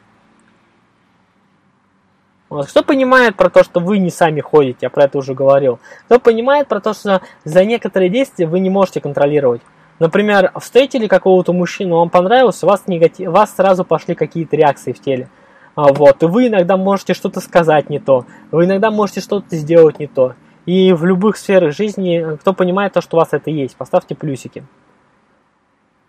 [2.49, 2.66] Вот.
[2.68, 5.80] Кто понимает про то, что вы не сами ходите, я про это уже говорил.
[6.07, 9.61] Кто понимает про то, что за некоторые действия вы не можете контролировать.
[9.99, 14.92] Например, встретили какого-то мужчину, он понравился, у вас, негатив, у вас сразу пошли какие-то реакции
[14.92, 15.28] в теле.
[15.74, 19.99] А, вот, и вы иногда можете что-то сказать не то, вы иногда можете что-то сделать
[19.99, 20.34] не то.
[20.66, 24.64] И в любых сферах жизни, кто понимает то, что у вас это есть, поставьте плюсики.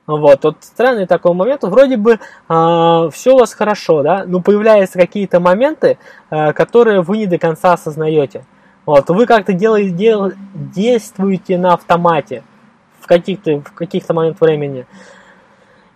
[0.05, 2.17] Вот, вот странный такой момент, вроде бы э,
[2.47, 5.99] а, все у вас хорошо, да, но появляются какие-то моменты,
[6.31, 8.43] э, которые вы не до конца осознаете.
[8.87, 12.43] Вот, вы как-то делаете, дел, действуете на автомате
[13.09, 14.85] каких-то в каких-то момент времени,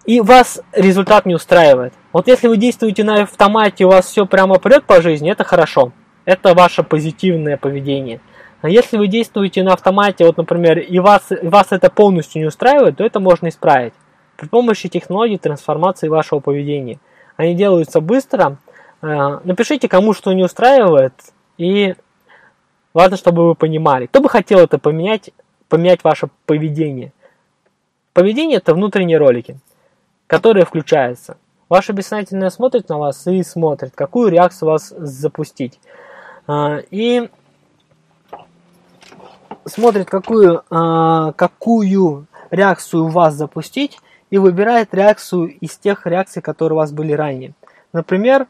[0.05, 1.93] и вас результат не устраивает.
[2.11, 5.93] Вот если вы действуете на автомате, у вас все прямо прет по жизни, это хорошо.
[6.25, 8.19] Это ваше позитивное поведение.
[8.61, 12.47] А если вы действуете на автомате, вот, например, и вас, и вас это полностью не
[12.47, 13.93] устраивает, то это можно исправить
[14.37, 16.99] при помощи технологий трансформации вашего поведения.
[17.37, 18.57] Они делаются быстро.
[19.01, 21.13] Э, напишите, кому что не устраивает,
[21.57, 21.95] и
[22.93, 24.07] важно, чтобы вы понимали.
[24.07, 25.31] Кто бы хотел это поменять,
[25.73, 27.13] поменять ваше поведение.
[28.13, 29.57] Поведение– это внутренние ролики,
[30.27, 31.35] которые включаются.
[31.67, 35.79] Ваше бессознательное смотрит на вас и смотрит, какую реакцию вас запустить.
[36.45, 37.27] А, и
[39.65, 43.97] смотрит, какую, а, какую реакцию у вас запустить,
[44.29, 47.55] и выбирает реакцию из тех реакций, которые у вас были ранее.
[47.93, 48.45] Например,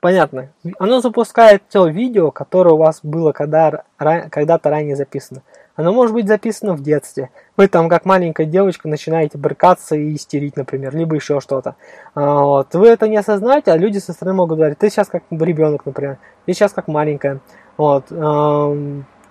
[0.00, 5.40] понятно, оно запускает то видео, которое у вас было когда, когда-то ранее записано.
[5.76, 7.30] Оно может быть записано в детстве.
[7.56, 11.76] Вы там, как маленькая девочка, начинаете брыкаться и истерить, например, либо еще что-то.
[12.14, 12.74] А, вот.
[12.74, 16.18] Вы это не осознаете, а люди со стороны могут говорить, ты сейчас как ребенок, например,
[16.46, 17.40] ты сейчас как маленькая.
[17.76, 18.10] Вот.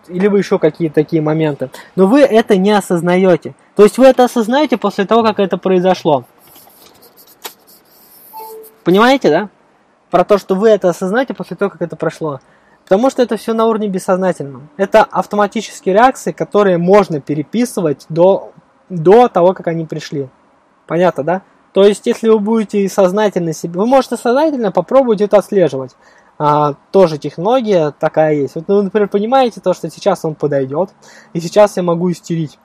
[0.08, 1.72] Либо еще какие-то такие моменты.
[1.96, 3.56] Но вы это не осознаете.
[3.76, 6.26] То есть вы это осознаете после того, как это произошло.
[8.84, 9.50] Понимаете, да?
[10.12, 12.40] Про то, что вы это осознаете после того, как это прошло.
[12.86, 14.70] Потому что это все на уровне бессознательном.
[14.78, 18.52] Это автоматические реакции, которые можно переписывать до,
[18.90, 20.30] до того, как они пришли.
[20.88, 21.42] Понятно, да?
[21.74, 23.80] То есть, если вы будете сознательно себе...
[23.80, 25.96] Вы можете сознательно попробовать это отслеживать.
[26.38, 28.56] А, тоже технология такая есть.
[28.56, 30.92] Вот, ну, например, понимаете то, что сейчас он подойдет,
[31.34, 32.60] и сейчас я могу истерить.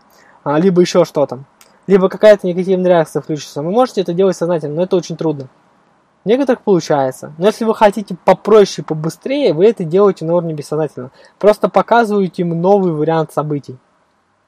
[0.44, 1.44] А, либо еще что-то.
[1.86, 3.62] Либо какая-то негативная реакция включится.
[3.62, 5.48] Вы можете это делать сознательно, но это очень трудно.
[6.24, 7.32] Некоторых получается.
[7.38, 11.10] Но если вы хотите попроще, побыстрее, вы это делаете на уровне бессознательно.
[11.38, 13.78] Просто показываете им новый вариант событий.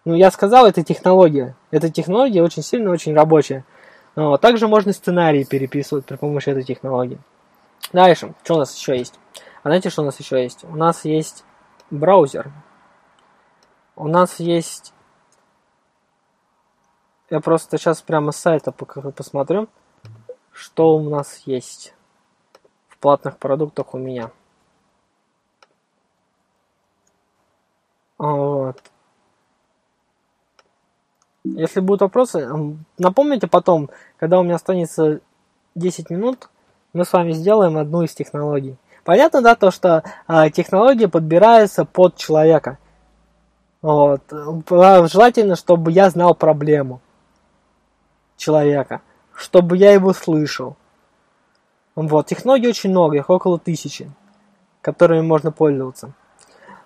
[0.05, 1.57] Ну, я сказал, это технология.
[1.71, 3.65] Эта технология очень сильно, очень рабочая.
[4.17, 7.19] Но также можно сценарии переписывать при помощи этой технологии.
[7.93, 9.19] Дальше, что у нас еще есть?
[9.63, 10.65] А знаете, что у нас еще есть?
[10.65, 11.45] У нас есть
[11.91, 12.53] браузер.
[13.97, 14.93] У нас есть...
[17.31, 19.69] Я просто сейчас прямо с сайта посмотрю
[20.53, 21.95] что у нас есть
[22.89, 24.31] в платных продуктах у меня.
[28.19, 28.81] Вот.
[31.45, 32.49] Если будут вопросы,
[32.99, 35.21] напомните потом, когда у меня останется
[35.75, 36.49] 10 минут,
[36.93, 38.77] мы с вами сделаем одну из технологий.
[39.05, 42.79] Понятно, да, то, что э, технология подбирается под человека.
[43.81, 44.23] Вот.
[44.31, 47.01] Желательно, чтобы я знал проблему
[48.37, 49.01] человека
[49.43, 50.77] чтобы я его слышал.
[51.95, 54.11] Вот, технологий очень много, их около тысячи,
[54.81, 56.13] которыми можно пользоваться.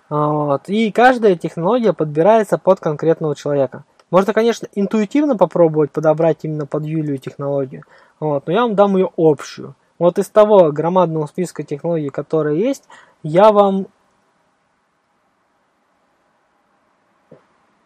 [0.09, 0.67] Вот.
[0.67, 3.83] И каждая технология подбирается под конкретного человека.
[4.09, 7.83] Можно, конечно, интуитивно попробовать подобрать именно под Юлию технологию,
[8.21, 9.75] вот, но я вам дам ее общую.
[9.99, 12.85] Вот из того громадного списка технологий, которые есть,
[13.23, 13.87] я вам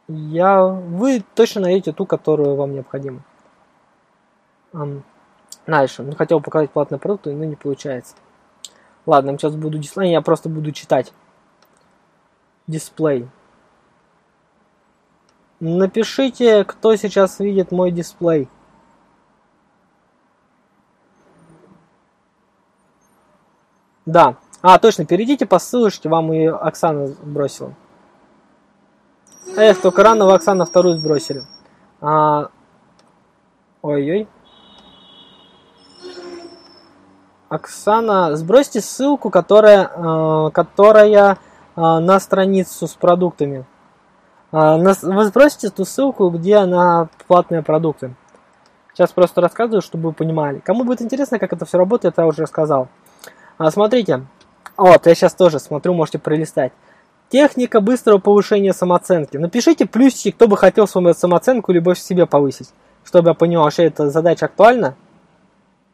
[0.07, 3.23] я, вы точно найдете ту, которую вам необходима.
[4.73, 5.03] Um,
[5.67, 6.03] дальше.
[6.03, 8.15] Ну, хотел показать платные продукты, но не получается.
[9.05, 11.13] Ладно, сейчас буду дисплей, я просто буду читать.
[12.67, 13.27] Дисплей.
[15.59, 18.49] Напишите, кто сейчас видит мой дисплей.
[24.05, 24.37] Да.
[24.61, 27.73] А, точно, перейдите по ссылочке, вам и Оксана бросила.
[29.55, 31.43] Эх, только рано в Оксана вторую сбросили.
[31.99, 32.49] А...
[33.81, 34.27] Ой-ой.
[37.51, 41.35] Оксана, сбросьте ссылку, которая, э, которая э,
[41.75, 43.65] на страницу с продуктами.
[44.53, 48.15] Э, вы сбросите ту ссылку, где на платные продукты.
[48.93, 50.59] Сейчас просто рассказываю, чтобы вы понимали.
[50.59, 52.87] Кому будет интересно, как это все работает, я уже рассказал.
[53.69, 54.25] Смотрите.
[54.77, 56.71] Вот, я сейчас тоже смотрю, можете пролистать.
[57.27, 59.35] Техника быстрого повышения самооценки.
[59.35, 62.69] Напишите плюсики, кто бы хотел свою самооценку, любовь к себе повысить.
[63.03, 64.95] Чтобы я понял, что эта задача актуальна.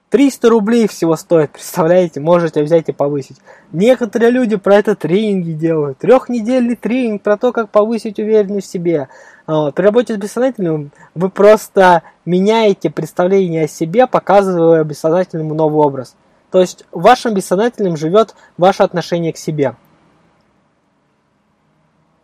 [0.09, 3.37] 300 рублей всего стоит, представляете, можете взять и повысить.
[3.73, 5.97] Некоторые люди про это тренинги делают.
[5.97, 9.09] Трехнедельный тренинг про то, как повысить уверенность в себе.
[9.47, 9.75] Вот.
[9.75, 16.15] При работе с бессознательным вы просто меняете представление о себе, показывая бессознательному новый образ.
[16.51, 19.75] То есть в вашем бессознательном живет ваше отношение к себе.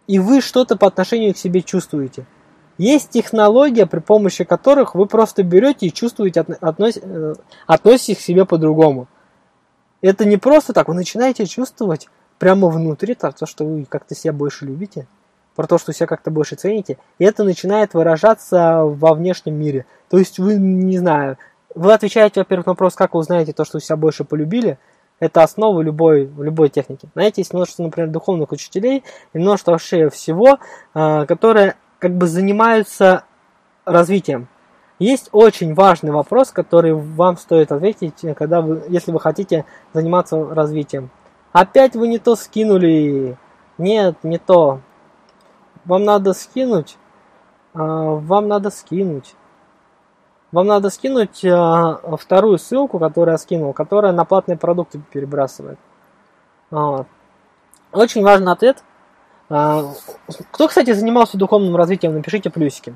[0.07, 2.25] И вы что-то по отношению к себе чувствуете.
[2.77, 7.33] Есть технология, при помощи которых вы просто берете и чувствуете, э,
[7.67, 9.07] относитесь к себе по-другому.
[10.01, 12.09] Это не просто так, вы начинаете чувствовать
[12.39, 15.07] прямо внутри то, что вы как-то себя больше любите,
[15.55, 19.85] про то, что себя как-то больше цените, и это начинает выражаться во внешнем мире.
[20.09, 21.37] То есть вы, не знаю,
[21.75, 24.77] вы отвечаете, во-первых, на вопрос, как вы узнаете то, что вы себя больше полюбили,
[25.19, 27.07] это основа любой, любой техники.
[27.13, 29.03] Знаете, есть множество, например, духовных учителей
[29.33, 30.59] и множество вообще всего,
[30.93, 33.23] э, которое как бы занимаются
[33.85, 34.49] развитием.
[34.99, 41.11] Есть очень важный вопрос, который вам стоит ответить, когда вы, если вы хотите заниматься развитием.
[41.53, 43.37] Опять вы не то скинули.
[43.77, 44.81] Нет, не то.
[45.85, 46.97] Вам надо скинуть.
[47.73, 49.35] А, вам надо скинуть.
[50.51, 55.79] Вам надо скинуть а, вторую ссылку, которую я скинул, которая на платные продукты перебрасывает.
[56.69, 58.83] Очень важный ответ.
[59.55, 59.93] А,
[60.51, 62.95] кто, кстати, занимался духовным развитием, напишите плюсики.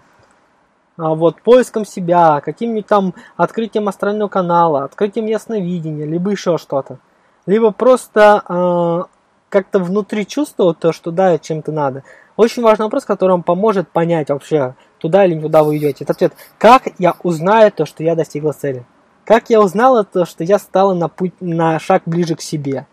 [0.97, 6.97] А, вот, поиском себя, каким-нибудь там открытием астрального канала, открытием ясновидения, либо еще что-то.
[7.45, 9.03] Либо просто э,
[9.49, 12.03] как-то внутри чувствовать то, что да, чем-то надо.
[12.37, 16.05] Очень важный вопрос, который вам поможет понять вообще, туда или не туда вы идете.
[16.05, 18.83] Это ответ, как я узнаю то, что я достигла цели?
[19.25, 22.87] Как я узнала то, что я стала на, путь, на шаг ближе к себе?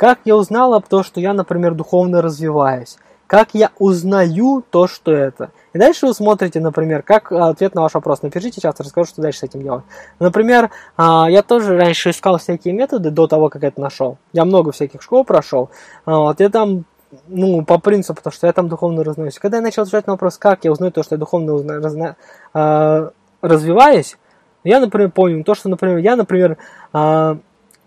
[0.00, 2.96] Как я узнала то, что я, например, духовно развиваюсь?
[3.26, 5.52] как я узнаю то, что это.
[5.72, 8.22] И дальше вы смотрите, например, как ответ на ваш вопрос.
[8.22, 9.84] Напишите сейчас, расскажу, что дальше с этим делать.
[10.18, 14.18] Например, а, я тоже раньше искал всякие методы до того, как это нашел.
[14.32, 15.70] Я много всяких школ прошел.
[16.06, 16.86] А, вот, я там
[17.28, 19.38] ну, по принципу, потому что я там духовно разнаюсь.
[19.38, 22.16] Когда я начал отвечать на вопрос, как я узнаю то, что я духовно узнаю, разна,
[22.52, 23.10] э,
[23.42, 24.18] развиваюсь,
[24.64, 26.56] я, например, понял то, что, например, я, например,
[26.92, 27.36] э,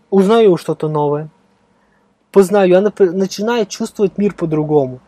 [0.09, 1.27] узнаю что-то новое,
[2.33, 4.99] познаю, я начинаю чувствовать мир по-другому.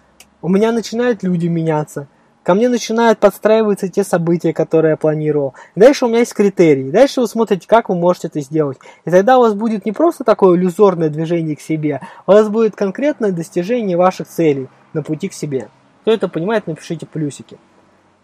[0.41, 2.07] У меня начинают люди меняться.
[2.43, 5.55] Ко мне начинают подстраиваться те события, которые я планировал.
[5.75, 6.91] Дальше у меня есть критерии.
[6.91, 8.77] Дальше вы смотрите, как вы можете это сделать.
[9.03, 12.75] И тогда у вас будет не просто такое иллюзорное движение к себе, у вас будет
[12.75, 15.69] конкретное достижение ваших целей на пути к себе.
[16.01, 17.57] Кто это понимает, напишите плюсики.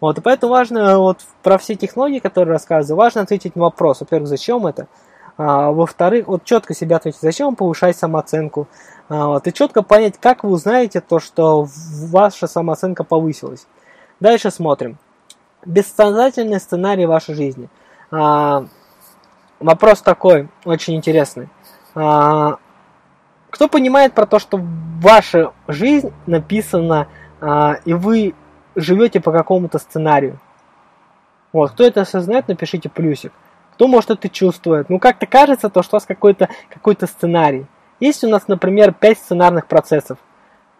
[0.00, 4.00] Вот, и поэтому важно вот про все технологии, которые рассказываю, важно ответить на вопрос.
[4.00, 4.86] Во-первых, зачем это?
[5.38, 8.68] А, во-вторых, вот четко себя ответить, зачем повышать самооценку.
[9.08, 11.66] А, вот, и четко понять, как вы узнаете то, что
[12.10, 13.66] ваша самооценка повысилась.
[14.20, 14.98] Дальше смотрим.
[15.64, 17.68] Бессознательный сценарий вашей жизни.
[18.10, 18.66] А,
[19.58, 21.48] вопрос такой, очень интересный.
[21.94, 27.06] Кто понимает про то, что ваша жизнь написана,
[27.84, 28.34] и вы
[28.74, 30.38] живете по какому-то сценарию?
[31.52, 33.32] Вот, кто это осознает, напишите плюсик.
[33.82, 34.88] Кто может это чувствует?
[34.90, 37.66] Ну, как-то кажется, то, что у вас какой-то какой сценарий.
[37.98, 40.18] Есть у нас, например, 5 сценарных процессов–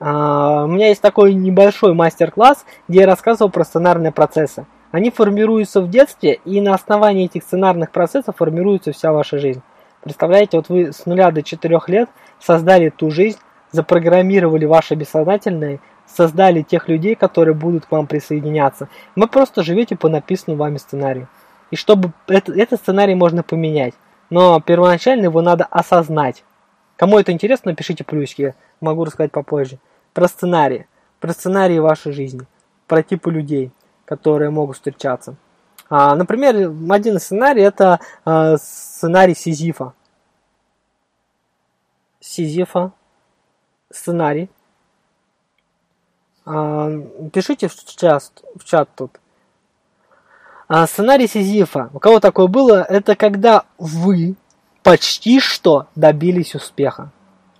[0.04, 4.66] а, у меня есть такой небольшой мастер-класс, где я рассказывал про сценарные процессы.
[4.90, 9.62] Они формируются в детстве, и на основании этих сценарных процессов формируется вся ваша жизнь.
[10.02, 12.08] Представляете, вот вы с нуля до 4 лет
[12.40, 13.38] создали ту жизнь,
[13.70, 18.88] запрограммировали ваше бессознательное, создали тех людей, которые будут к вам присоединяться.
[19.14, 21.28] Вы просто живете по написанному вами сценарию.
[21.72, 23.94] И чтобы это, этот сценарий можно поменять.
[24.28, 26.44] Но первоначально его надо осознать.
[26.96, 28.54] Кому это интересно, напишите плюсики.
[28.80, 29.78] Могу рассказать попозже
[30.12, 30.86] про сценарии,
[31.18, 32.42] про сценарии вашей жизни,
[32.86, 33.72] про типы людей,
[34.04, 35.34] которые могут встречаться.
[35.88, 39.94] А, например, один из сценарий это а, сценарий Сизифа.
[42.20, 42.92] Сизифа
[43.90, 44.50] сценарий.
[46.44, 46.90] А,
[47.32, 49.21] пишите в чат, в чат тут.
[50.74, 51.90] А, сценарий Сизифа.
[51.92, 52.82] У кого такое было?
[52.82, 54.36] Это когда вы
[54.82, 57.10] почти что добились успеха.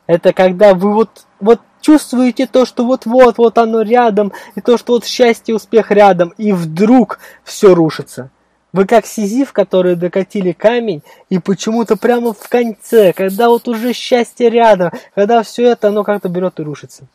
[0.07, 4.95] Это когда вы вот, вот чувствуете то, что вот-вот, вот оно рядом, и то, что
[4.95, 8.31] вот счастье, успех рядом, и вдруг все рушится.
[8.73, 14.49] Вы как сизиф, которые докатили камень, и почему-то прямо в конце, когда вот уже счастье
[14.49, 17.09] рядом, когда все это, оно как-то берет и рушится.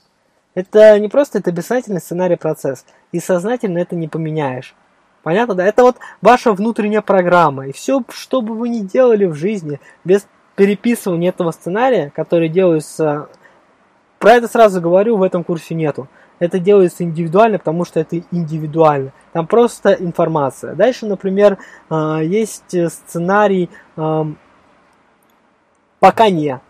[0.53, 2.85] Это не просто, это бессознательный сценарий процесс.
[3.11, 4.75] И сознательно это не поменяешь.
[5.27, 5.65] Понятно, да?
[5.65, 7.67] Это вот ваша внутренняя программа.
[7.67, 10.25] И все, что бы вы ни делали в жизни, без
[10.55, 13.27] переписывания этого сценария, который делается
[14.19, 16.07] про это сразу говорю, в этом курсе нету.
[16.39, 19.11] Это делается индивидуально, потому что это индивидуально.
[19.33, 20.75] Там просто информация.
[20.75, 21.57] Дальше, например,
[21.89, 23.69] а, есть сценарий
[25.99, 26.61] «пока не».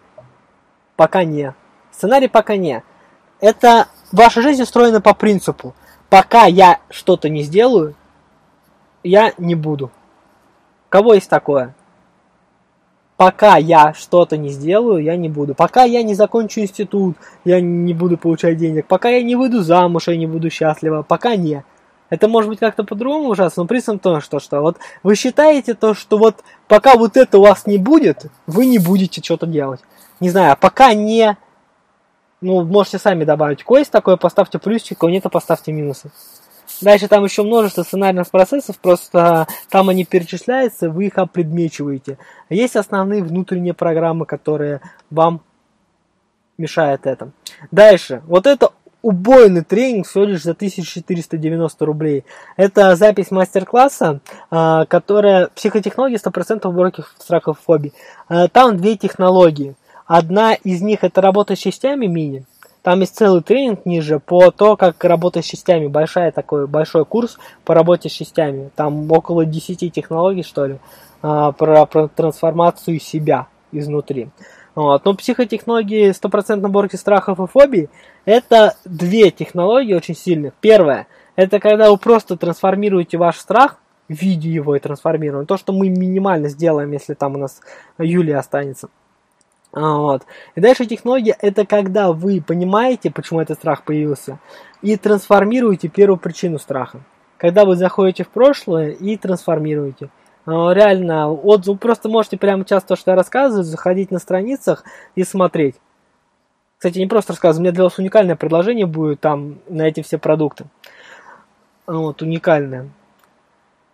[0.95, 1.53] Пока не.
[1.91, 2.81] Сценарий «пока не».
[3.39, 5.75] Это ваша жизнь устроена по принципу
[6.09, 7.93] «пока я что-то не сделаю,
[9.07, 9.91] я не буду».
[10.89, 11.75] Кого есть такое?
[13.17, 15.55] пока я что-то не сделаю, я не буду.
[15.55, 18.85] Пока я не закончу институт, я не буду получать денег.
[18.85, 21.01] Пока я не выйду замуж, я не буду счастлива.
[21.01, 21.65] Пока не.
[22.09, 25.93] Это может быть как-то по-другому ужасно, но принцип то, что, что вот вы считаете то,
[25.93, 26.37] что вот
[26.69, 29.81] пока вот это у вас не будет, вы не будете что-то делать.
[30.21, 31.35] Не знаю, а пока не,
[32.39, 33.63] ну, можете сами добавить.
[33.63, 36.09] Кое есть такое, поставьте плюсик, кого нет, поставьте минусы.
[36.81, 42.17] Дальше там еще множество сценарных процессов, просто там они перечисляются, вы их опредмечиваете.
[42.49, 45.41] Есть основные внутренние программы, которые вам
[46.57, 47.31] мешают это.
[47.71, 48.71] Дальше, вот это
[49.01, 52.25] убойный тренинг всего лишь за 1490 рублей.
[52.57, 54.19] Это запись мастер-класса,
[54.49, 57.93] а, которая психотехнология 100% уборки страхов и фобий.
[58.27, 59.75] А, там две технологии.
[60.05, 62.45] Одна из них это работа с частями мини,
[62.87, 65.87] там есть целый тренинг ниже по то, как работать с частями.
[65.87, 68.69] Большой такой, большой курс по работе с частями.
[68.77, 70.79] Там около 10 технологий, что ли,
[71.21, 74.29] а, про, про трансформацию себя изнутри.
[74.73, 75.03] Вот.
[75.03, 77.89] Но психотехнологии 100% наборки страхов и фобий
[78.23, 80.53] это две технологии очень сильных.
[80.61, 85.45] Первое, это когда вы просто трансформируете ваш страх, в виде его и трансформируем.
[85.45, 87.59] То, что мы минимально сделаем, если там у нас
[87.97, 88.87] Юлия останется.
[89.73, 90.23] А, вот.
[90.55, 94.39] И дальше технология это когда вы понимаете, почему этот страх появился,
[94.81, 97.01] и трансформируете первую причину страха.
[97.37, 100.09] Когда вы заходите в прошлое и трансформируете.
[100.45, 104.83] А, реально, вы просто можете прямо сейчас то, что я рассказываю, заходить на страницах
[105.15, 105.75] и смотреть.
[106.77, 110.17] Кстати, не просто рассказываю, у меня для вас уникальное предложение будет там на эти все
[110.17, 110.65] продукты.
[111.87, 112.89] Вот, уникальное.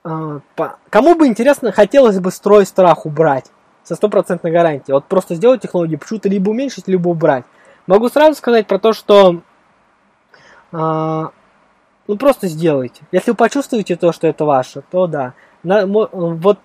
[0.03, 0.41] А,
[0.89, 3.52] кому бы интересно, хотелось бы строй страх убрать
[3.83, 4.93] со стопроцентной гарантией.
[4.93, 7.45] Вот просто сделать технологию, почему-то либо уменьшить, либо убрать.
[7.87, 9.41] Могу сразу сказать про то, что
[10.71, 11.31] а,
[12.07, 13.01] ну просто сделайте.
[13.11, 15.33] Если вы почувствуете то, что это ваше, то да.
[15.63, 16.59] На, вот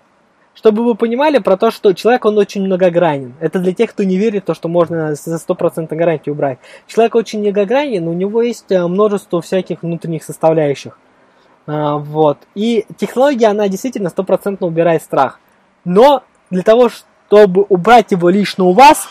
[0.55, 3.35] чтобы вы понимали про то, что человек, он очень многогранен.
[3.39, 6.59] Это для тех, кто не верит то, что можно за 100% гарантию убрать.
[6.89, 10.99] Человек очень многогранен, у него есть э, множество всяких внутренних составляющих.
[11.69, 12.39] А, вот.
[12.57, 15.39] И технология, она действительно стопроцентно убирает страх.
[15.85, 16.89] Но для того,
[17.29, 19.07] чтобы убрать его лично у вас,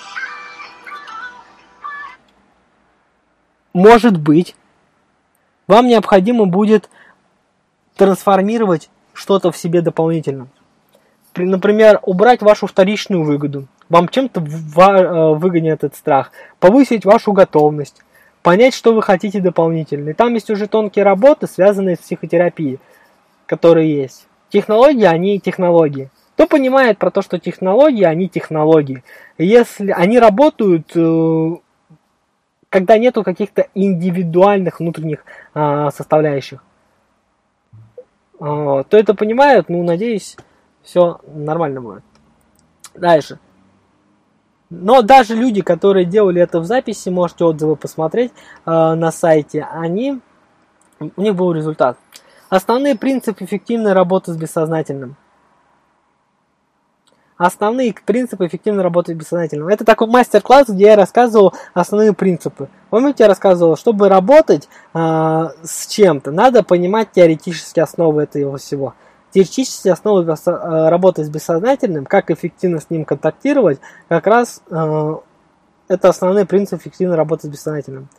[3.74, 4.56] может быть,
[5.68, 6.90] вам необходимо будет
[7.96, 10.48] трансформировать что-то в себе дополнительно
[11.40, 13.68] например, убрать вашу вторичную выгоду.
[13.90, 16.32] Вам чем-то э, выгоднее этот страх.
[16.60, 18.02] Повысить вашу готовность.
[18.42, 20.10] Понять, что вы хотите дополнительно.
[20.10, 22.80] И там есть уже тонкие работы, связанные с психотерапией,
[23.46, 24.26] которые есть.
[24.50, 26.10] Технологии, они технологии.
[26.38, 29.04] Кто понимает про то, что технологии, они технологии.
[29.40, 31.56] Если они работают, э,
[32.70, 36.64] когда нету каких-то индивидуальных внутренних а, составляющих,
[38.38, 40.38] то это понимают, ну, надеюсь,
[40.84, 42.04] все нормально будет.
[42.94, 43.40] Дальше.
[44.70, 50.20] Но даже люди, которые делали это в записи, можете отзывы посмотреть э, на сайте, они,
[51.00, 51.98] у них был результат.
[52.50, 55.16] Основные принципы эффективной работы с бессознательным.
[57.38, 59.68] Основные принципы эффективной работы с бессознательным.
[59.68, 62.68] Это такой мастер-класс, где я рассказывал основные принципы.
[62.90, 68.96] Помните, я рассказывал, чтобы работать э, с чем-то, надо понимать теоретические основы этого всего.
[69.32, 75.16] Теоретически основы э, работы с бессознательным, как эффективно с ним контактировать, как раз э,
[75.90, 78.10] это основной принцип эффективной работы с бессознательным.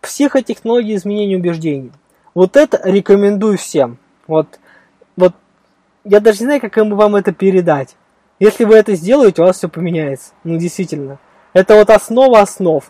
[0.00, 1.92] Психотехнологии изменения убеждений.
[2.34, 3.98] Вот это рекомендую всем.
[4.26, 4.58] Вот,
[5.16, 5.34] вот
[6.02, 7.94] я даже не знаю, как вам это передать.
[8.38, 10.32] Если вы это сделаете, у вас все поменяется.
[10.44, 11.18] Ну, действительно.
[11.52, 12.84] Это вот основа основ.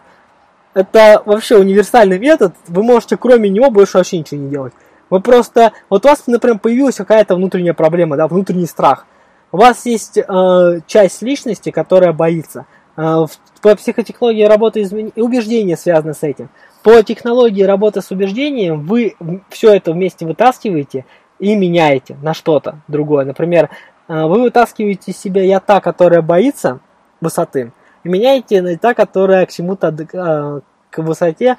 [0.74, 2.54] Это вообще универсальный метод.
[2.66, 4.72] Вы можете кроме него больше вообще ничего не делать.
[5.08, 9.06] Вы просто, вот у вас, например, появилась какая-то внутренняя проблема, да, внутренний страх.
[9.52, 12.66] У вас есть э, часть личности, которая боится.
[12.96, 13.26] Э,
[13.62, 15.12] по психотехнологии работы измен...
[15.14, 16.48] убеждения связаны с этим.
[16.82, 19.14] По технологии работы с убеждением вы
[19.48, 21.04] все это вместе вытаскиваете
[21.38, 23.24] и меняете на что-то другое.
[23.24, 23.70] Например,
[24.08, 26.80] вы вытаскиваете из себя я та, которая боится
[27.20, 27.72] высоты,
[28.04, 30.60] и меняете на та, которая к чему-то э,
[30.90, 31.56] к высоте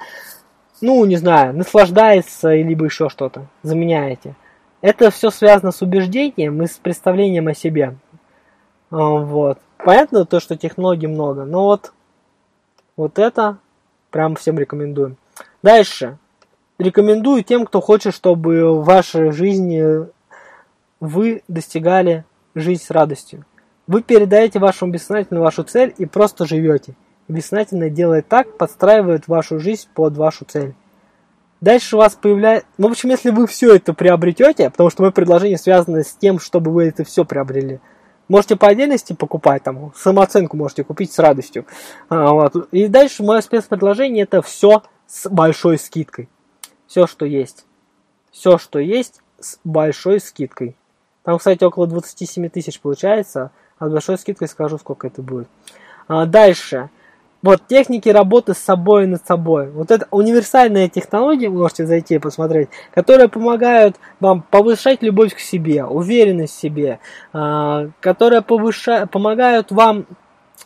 [0.80, 4.34] ну, не знаю, наслаждается, либо еще что-то, заменяете.
[4.80, 7.96] Это все связано с убеждением и с представлением о себе.
[8.90, 9.58] А, вот.
[9.78, 11.92] Понятно то, что технологий много, но вот,
[12.96, 13.58] вот это
[14.10, 15.16] прям всем рекомендую.
[15.62, 16.18] Дальше.
[16.78, 20.06] Рекомендую тем, кто хочет, чтобы в вашей жизни
[21.00, 22.24] вы достигали
[22.60, 23.44] жизнь с радостью.
[23.86, 26.94] Вы передаете вашему бессознательному вашу цель и просто живете
[27.28, 30.74] бессознательно делает так, подстраивает вашу жизнь под вашу цель.
[31.60, 32.68] Дальше у вас появляется...
[32.78, 36.38] Ну, в общем, если вы все это приобретете, потому что мое предложение связано с тем,
[36.38, 37.80] чтобы вы это все приобрели,
[38.28, 41.66] можете по отдельности покупать, там, самооценку можете купить с радостью.
[42.08, 42.54] А, вот.
[42.72, 46.28] И дальше мое спецпредложение это все с большой скидкой.
[46.86, 47.66] Все, что есть.
[48.30, 50.76] Все, что есть, с большой скидкой.
[51.28, 55.46] Там, кстати, около 27 тысяч получается, а с большой скидкой скажу, сколько это будет.
[56.06, 56.88] А, дальше.
[57.42, 59.70] Вот техники работы с собой и над собой.
[59.70, 65.38] Вот это универсальная технология, вы можете зайти и посмотреть, которые помогают вам повышать любовь к
[65.38, 66.98] себе, уверенность в себе,
[67.34, 70.06] э, которые повышают, помогают вам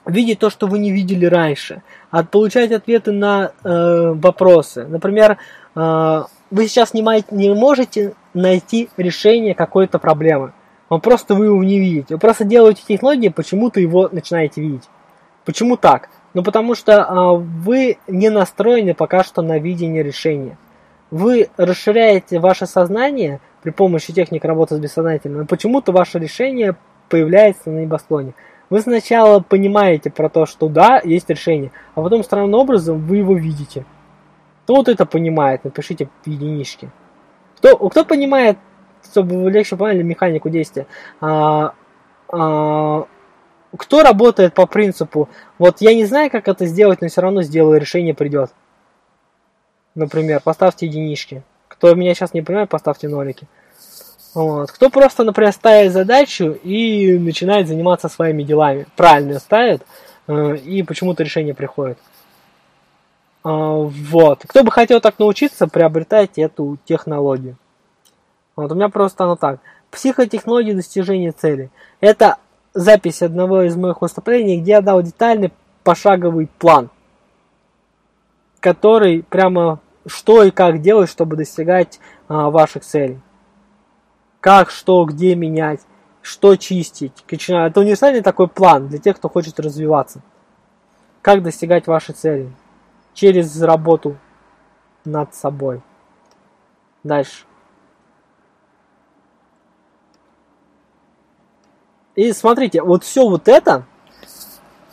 [0.06, 1.82] видеть то, что вы не видели раньше,
[2.12, 4.86] от, получать ответы на э, вопросы.
[4.86, 5.38] Например,
[5.74, 6.22] э,
[6.52, 7.02] вы сейчас не,
[7.34, 10.52] не можете найти решение какой-то проблемы.
[10.88, 12.14] Он просто вы его не видите.
[12.14, 14.88] Вы просто делаете технологии, почему-то его начинаете видеть.
[15.44, 16.08] Почему так?
[16.34, 20.56] Ну, потому что а, вы не настроены пока что на видение решения.
[21.10, 26.76] Вы расширяете ваше сознание при помощи техник работы с бессознательным, но почему-то ваше решение
[27.08, 28.34] появляется на небосклоне.
[28.70, 33.34] Вы сначала понимаете про то, что да, есть решение, а потом странным образом вы его
[33.34, 33.84] видите.
[34.64, 36.90] Кто вот это понимает, напишите в единичке.
[37.62, 38.58] Кто, кто понимает,
[39.08, 40.88] чтобы вы легче поняли механику действия,
[41.20, 41.74] а,
[42.28, 43.06] а,
[43.76, 45.28] кто работает по принципу,
[45.60, 48.50] вот я не знаю, как это сделать, но все равно сделаю, решение придет.
[49.94, 51.44] Например, поставьте единички.
[51.68, 53.46] Кто меня сейчас не понимает, поставьте нолики.
[54.34, 54.72] Вот.
[54.72, 58.86] Кто просто, например, ставит задачу и начинает заниматься своими делами.
[58.96, 59.82] Правильно ставит,
[60.26, 61.98] э, и почему-то решение приходит.
[63.44, 64.44] Вот.
[64.46, 67.56] Кто бы хотел так научиться, приобретайте эту технологию.
[68.54, 69.60] Вот у меня просто оно так.
[69.90, 71.70] Психотехнологии достижения цели.
[72.00, 72.36] Это
[72.74, 75.52] запись одного из моих выступлений, где я дал детальный
[75.82, 76.90] пошаговый план,
[78.60, 83.20] который прямо что и как делать, чтобы достигать а, ваших целей.
[84.40, 85.80] Как, что, где менять,
[86.22, 87.12] что чистить.
[87.28, 90.20] Это универсальный такой план для тех, кто хочет развиваться.
[91.20, 92.52] Как достигать вашей цели.
[93.14, 94.16] Через работу
[95.04, 95.82] над собой.
[97.04, 97.44] Дальше.
[102.14, 103.86] И смотрите, вот все вот это,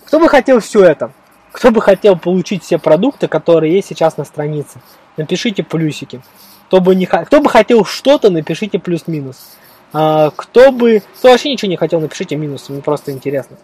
[0.06, 1.12] кто бы хотел все это?
[1.52, 4.82] Кто бы хотел получить все продукты, которые есть сейчас на странице?
[5.18, 6.22] Напишите плюсики.
[6.68, 9.58] Кто бы, не, кто бы хотел что-то, напишите плюс-минус.
[9.94, 11.04] А, кто бы...
[11.18, 12.70] Кто вообще ничего не хотел, напишите минус.
[12.70, 13.58] Мне просто интересно.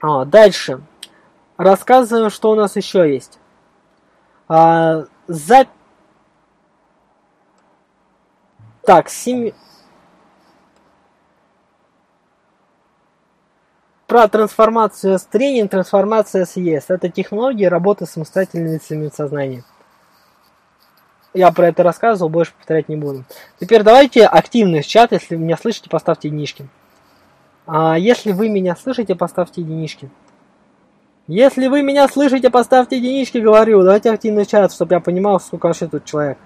[0.00, 0.80] А, дальше.
[1.56, 3.38] Рассказываем, что у нас еще есть.
[4.48, 5.66] А, за...
[8.82, 9.52] Так, 7...
[14.06, 16.84] Про трансформацию с тренинг, трансформация с ЕС.
[16.88, 19.64] Это технология работы с самостоятельными сознания.
[21.32, 23.24] Я про это рассказывал, больше повторять не буду.
[23.58, 25.10] Теперь давайте активность чат.
[25.10, 26.68] Если вы меня слышите, поставьте единички.
[27.66, 30.10] А если вы меня слышите, поставьте единички.
[31.26, 33.82] Если вы меня слышите, поставьте единички, говорю.
[33.82, 36.36] Давайте активный чат, чтобы я понимал, сколько вообще тут человек.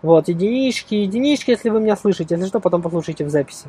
[0.00, 2.34] Вот, единички, единички, если вы меня слышите.
[2.34, 3.68] Если что, потом послушайте в записи.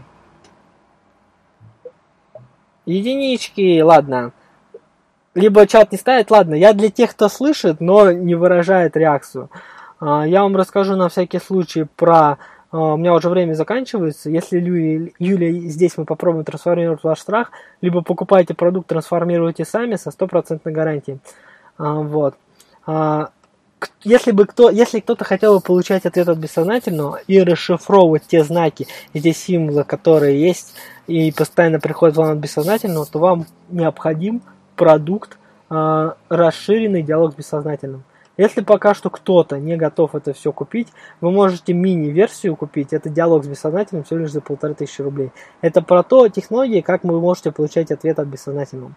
[2.86, 4.32] Единички, ладно.
[5.36, 6.56] Либо чат не ставит, ладно.
[6.56, 9.50] Я для тех, кто слышит, но не выражает реакцию.
[10.00, 12.38] А, я вам расскажу на всякий случай про...
[12.72, 14.30] А, у меня уже время заканчивается.
[14.30, 14.60] Если
[15.20, 21.20] Юлия, здесь мы попробуем трансформировать ваш страх, либо покупайте продукт, трансформируйте сами со стопроцентной гарантией.
[21.78, 22.36] А, вот.
[24.04, 28.88] Если бы кто, если кто-то хотел бы получать ответ от бессознательного и расшифровывать те знаки
[29.14, 30.74] и те символы, которые есть,
[31.06, 34.42] и постоянно приходит вам от бессознательного, то вам необходим
[34.76, 35.38] продукт
[35.70, 38.04] расширенный диалог с бессознательным.
[38.38, 40.90] Если пока что кто-то не готов это все купить,
[41.22, 42.94] вы можете мини-версию купить.
[42.94, 45.32] Это диалог с бессознательным всего лишь за полторы тысячи рублей.
[45.62, 48.94] Это про то технологии, как вы можете получать ответ от бессознательного.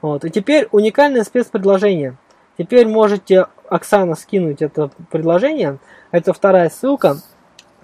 [0.00, 0.24] Вот.
[0.24, 2.16] И теперь уникальное спецпредложение.
[2.56, 5.78] Теперь можете, Оксана, скинуть это предложение.
[6.12, 7.16] Это вторая ссылка,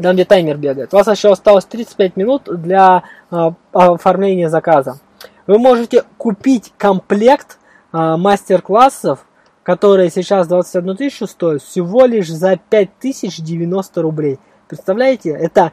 [0.01, 0.95] там где таймер бегает.
[0.95, 5.01] У вас еще осталось 35 минут для э, оформления заказа.
[5.49, 7.59] Вы можете купить комплект
[7.93, 9.27] э, мастер-классов
[9.71, 14.41] которая сейчас 21 тысячу стоит, всего лишь за 5090 рублей.
[14.67, 15.31] Представляете?
[15.31, 15.71] Это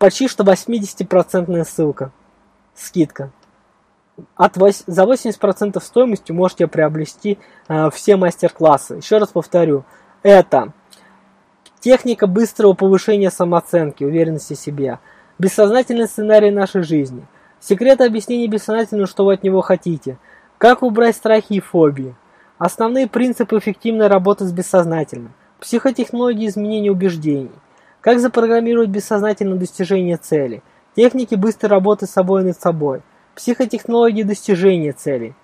[0.00, 2.10] почти что 80% ссылка.
[2.74, 3.30] Скидка.
[4.34, 7.38] От 8, за 80% стоимости можете приобрести
[7.68, 8.96] э, все мастер-классы.
[8.96, 9.84] Еще раз повторю.
[10.24, 10.72] Это
[11.78, 14.98] техника быстрого повышения самооценки, уверенности в себе.
[15.38, 17.24] Бессознательный сценарий нашей жизни.
[17.60, 20.18] Секреты объяснения бессознательного, что вы от него хотите.
[20.58, 22.16] Как убрать страхи и фобии
[22.64, 25.34] Основные принципы эффективной работы с бессознательным.
[25.60, 27.50] Психотехнологии изменения убеждений.
[28.00, 30.62] Как запрограммировать бессознательное достижение цели.
[30.96, 33.02] Техники быстрой работы с собой и над собой.
[33.34, 35.34] Психотехнологии достижения цели.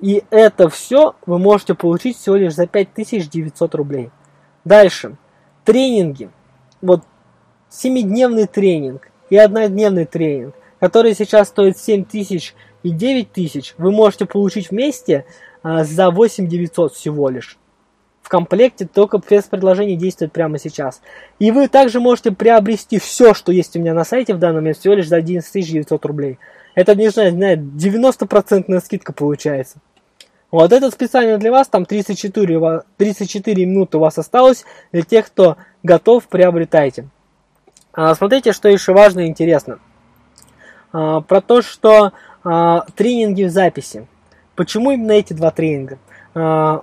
[0.00, 4.10] И это все вы можете получить всего лишь за 5900 рублей.
[4.64, 5.18] Дальше.
[5.66, 6.30] Тренинги.
[6.80, 7.02] Вот
[7.70, 14.24] 7-дневный тренинг и однодневный тренинг, который сейчас стоит 7 тысяч и 9 тысяч, вы можете
[14.24, 15.26] получить вместе
[15.62, 17.58] а, за 8 900 всего лишь.
[18.22, 21.00] В комплекте только спецпредложение действует прямо сейчас.
[21.38, 24.76] И вы также можете приобрести все, что есть у меня на сайте в данный момент,
[24.76, 26.38] всего лишь за 11 900 рублей.
[26.74, 29.78] Это, не знаю, 90% скидка получается.
[30.50, 34.64] Вот этот специально для вас, там 34, 34 минуты у вас осталось.
[34.92, 37.08] Для тех, кто готов, приобретайте.
[37.92, 39.78] А, смотрите, что еще важно и интересно.
[40.92, 42.12] А, про то, что
[42.44, 44.06] а, тренинги в записи.
[44.58, 45.98] Почему именно эти два тренинга?
[46.34, 46.82] А,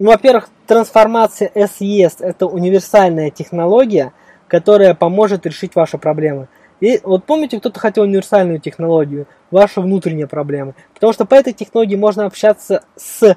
[0.00, 4.12] ну, во-первых, трансформация SES– это универсальная технология,
[4.48, 6.48] которая поможет решить ваши проблемы.
[6.80, 10.74] И вот помните, кто-то хотел универсальную технологию, ваши внутренние проблемы.
[10.94, 13.36] Потому что по этой технологии можно общаться с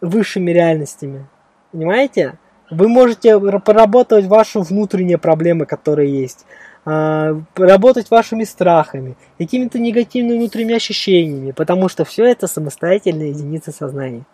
[0.00, 1.26] высшими реальностями.
[1.70, 2.38] Понимаете?
[2.70, 6.46] Вы можете проработать ваши внутренние проблемы, которые есть.
[6.84, 14.24] А, работать вашими страхами, какими-то негативными внутренними ощущениями, потому что все это самостоятельные единицы сознания.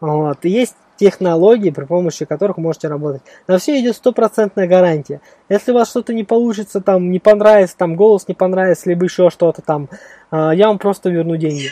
[0.00, 0.44] Вот.
[0.44, 3.22] Есть технологии, при помощи которых можете работать.
[3.48, 5.20] На все идет стопроцентная гарантия.
[5.48, 9.30] Если у вас что-то не получится, там не понравится, там голос не понравится, либо еще
[9.30, 9.88] что-то там,
[10.30, 11.70] а, я вам просто верну деньги.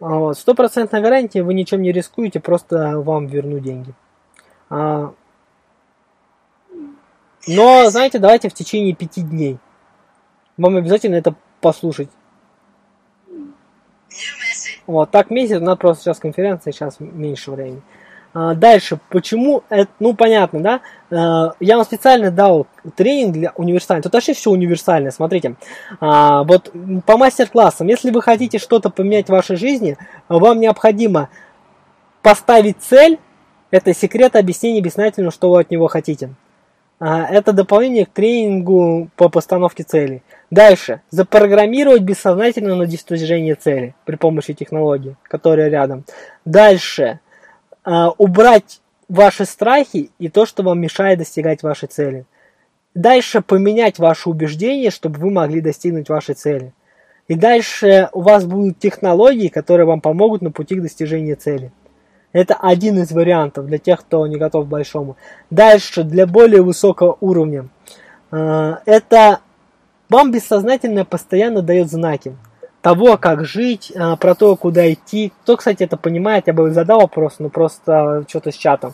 [0.00, 0.36] Вот.
[0.36, 3.94] Стопроцентная гарантия, вы ничем не рискуете, просто вам верну деньги.
[7.46, 9.58] Но, знаете, давайте в течение пяти дней.
[10.56, 12.10] Вам обязательно это послушать.
[14.86, 17.82] Вот, так месяц, у нас просто сейчас конференция, сейчас меньше времени.
[18.34, 20.80] А, дальше, почему это, ну понятно, да?
[21.10, 22.66] А, я вам специально дал
[22.96, 24.04] тренинг для универсального.
[24.04, 25.56] Тут вообще все универсальное, смотрите.
[26.00, 26.72] А, вот
[27.06, 29.96] по мастер-классам, если вы хотите что-то поменять в вашей жизни,
[30.28, 31.28] вам необходимо
[32.22, 33.18] поставить цель.
[33.70, 36.30] Это секрет объяснения бессознательно, что вы от него хотите.
[37.04, 40.22] Это дополнение к тренингу по постановке целей.
[40.52, 41.00] Дальше.
[41.10, 46.04] Запрограммировать бессознательно на достижение цели при помощи технологии, которая рядом.
[46.44, 47.18] Дальше
[47.84, 52.24] э, убрать ваши страхи и то, что вам мешает достигать вашей цели.
[52.94, 56.72] Дальше поменять ваши убеждения, чтобы вы могли достигнуть вашей цели.
[57.26, 61.72] И дальше у вас будут технологии, которые вам помогут на пути к достижению цели.
[62.32, 65.16] Это один из вариантов для тех, кто не готов к большому.
[65.50, 67.68] Дальше, для более высокого уровня.
[68.30, 69.40] Э, это
[70.08, 72.34] вам бессознательно постоянно дает знаки
[72.82, 75.32] того, как жить, а, про то, куда идти.
[75.42, 78.92] Кто, кстати, это понимает, я бы задал вопрос, но просто что-то с чатом.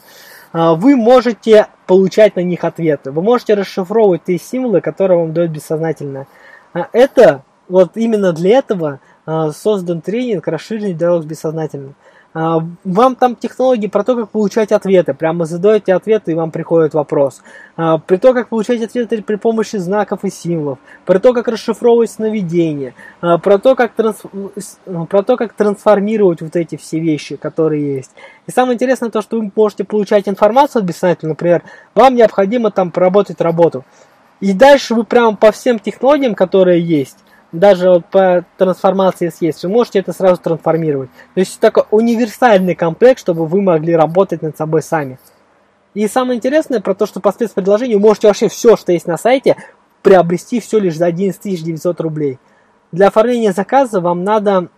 [0.53, 3.11] А, вы можете получать на них ответы.
[3.11, 6.27] Вы можете расшифровывать те символы, которые вам дают бессознательно.
[6.75, 9.01] А, это, вот именно для этого
[9.53, 11.95] создан тренинг «Расширенный диалог с бессознательным».
[12.35, 15.15] А, вам там технологии про то, как получать ответы.
[15.15, 17.43] Прямо задаете ответы, и вам приходит вопрос.
[17.77, 20.79] А, при то, как получать ответы при помощи знаков и символов.
[21.07, 22.95] Про то, как расшифровывать сновидения.
[23.21, 24.23] А, про то, как, транс...
[25.09, 28.11] про то, как трансформировать вот эти все вещи, которые есть.
[28.47, 31.33] И самое интересное то, что вы можете получать информацию от бессознательного.
[31.33, 31.63] Например,
[31.95, 33.85] вам необходимо там проработать работу.
[34.41, 37.19] И дальше вы прямо по всем технологиям, которые есть,
[37.53, 41.11] даже вот по трансформации съесть, вы можете это сразу трансформировать.
[41.35, 45.19] То есть такой универсальный комплект, чтобы вы могли работать над собой сами.
[45.95, 49.17] И самое интересное про то, что по спецпредложению вы можете вообще все, что есть на
[49.17, 49.57] сайте,
[50.03, 52.39] приобрести все лишь за 11 900 рублей.
[52.93, 54.69] Для оформления заказа вам надо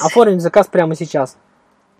[0.00, 1.36] оформить заказ прямо сейчас.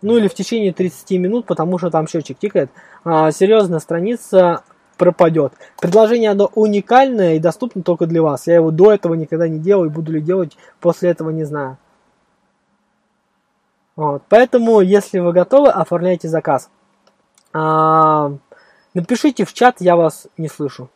[0.02, 2.70] Ну или в течение 30 минут, потому что там счетчик тикает.
[3.04, 4.62] А, серьезная страница
[4.96, 5.52] пропадет.
[5.80, 8.46] Предложение оно уникальное и доступно только для вас.
[8.46, 11.78] Я его до этого никогда не делал и буду ли делать после этого не знаю.
[13.96, 14.22] Вот.
[14.28, 16.70] Поэтому, если вы готовы, оформляйте заказ.
[17.52, 18.32] А,
[18.92, 20.90] напишите в чат, я вас не слышу.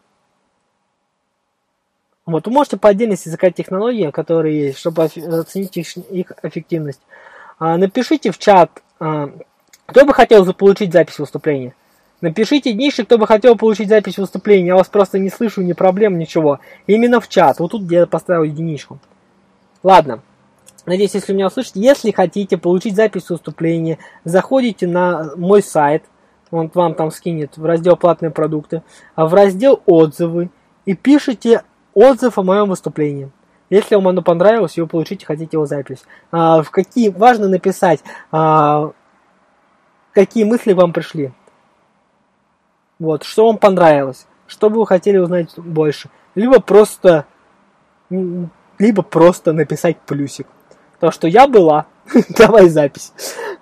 [2.27, 7.01] Вот, вы можете по отдельности заказать технологии, которые есть, чтобы оценить их, их эффективность.
[7.59, 9.31] А, напишите в чат, а,
[9.87, 11.75] кто бы хотел заполучить запись выступления.
[12.21, 14.69] Напишите днишек, кто бы хотел получить запись выступления.
[14.69, 16.59] Я вас просто не слышу, ни проблем, ничего.
[16.87, 17.61] Именно в чат.
[17.61, 18.99] Вот тут где я поставил единичку.
[19.85, 20.21] Ладно.
[20.85, 21.81] Надеюсь, если меня услышите.
[21.81, 26.03] Если хотите получить запись выступления, заходите на мой сайт.
[26.51, 28.83] Он вам там скинет в раздел «Платные продукты».
[29.15, 30.51] А в раздел «Отзывы».
[30.87, 31.63] И пишите
[31.95, 33.31] отзыв о моем выступлении.
[33.71, 36.05] Если вам оно понравилось, и вы получите, хотите его запись.
[36.33, 38.01] А, в какие, важно написать,
[38.33, 38.93] а,
[40.13, 41.33] какие мысли вам пришли.
[42.99, 46.11] Вот, что вам понравилось, что бы вы хотели узнать больше.
[46.35, 47.27] Либо просто,
[48.11, 50.47] либо просто написать плюсик.
[51.01, 51.87] То, что я была,
[52.37, 53.13] давай запись.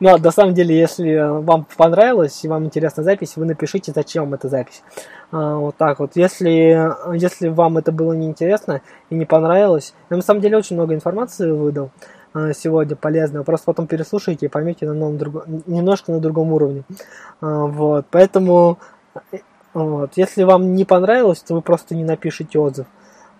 [0.00, 4.34] Но на самом деле, если вам понравилось и вам интересна запись, вы напишите, зачем вам
[4.34, 4.82] эта запись.
[5.30, 6.12] А, вот так вот.
[6.14, 10.94] Если, если вам это было неинтересно и не понравилось, я на самом деле очень много
[10.94, 11.90] информации выдал
[12.34, 13.44] а, сегодня полезного.
[13.44, 15.46] Просто потом переслушайте и поймете на новом друг...
[15.66, 16.84] немножко на другом уровне.
[17.40, 18.06] А, вот.
[18.10, 18.78] Поэтому
[19.74, 20.12] вот.
[20.16, 22.86] Если вам не понравилось, то вы просто не напишите отзыв.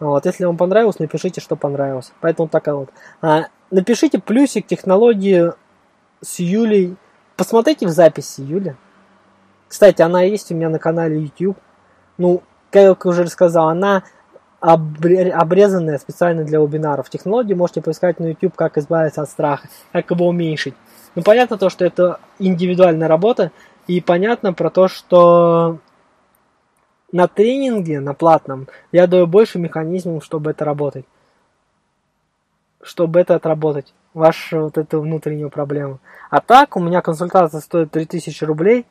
[0.01, 0.27] Вот.
[0.27, 2.13] Если вам понравилось, напишите, что понравилось.
[2.21, 2.91] Поэтому такая вот.
[3.23, 5.53] А, напишите плюсик технологии
[6.21, 6.97] с Юлей.
[7.37, 8.77] Посмотрите в записи Юли.
[9.69, 11.59] Кстати, она есть у меня на канале YouTube.
[12.19, 14.03] Ну, как я уже рассказал, она
[14.61, 17.11] обрезанная специально для вебинаров.
[17.11, 20.75] Технологии можете поискать на YouTube, как избавиться от страха, как его уменьшить.
[21.15, 23.53] Ну, понятно то, что это индивидуальная работа,
[23.87, 25.79] и понятно про то, что
[27.13, 31.07] на тренинге, на платном, я даю больше механизмов, чтобы это работать.
[32.83, 33.95] Чтобы это отработать.
[34.13, 36.01] Вашу вот эту внутреннюю проблему.
[36.31, 38.87] А так, у меня консультация стоит 3000 рублей.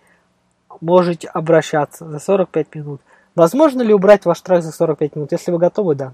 [0.82, 3.02] Можете обращаться за 45 минут.
[3.34, 5.32] Возможно ли убрать ваш страх за 45 минут?
[5.32, 6.14] Если вы готовы, да.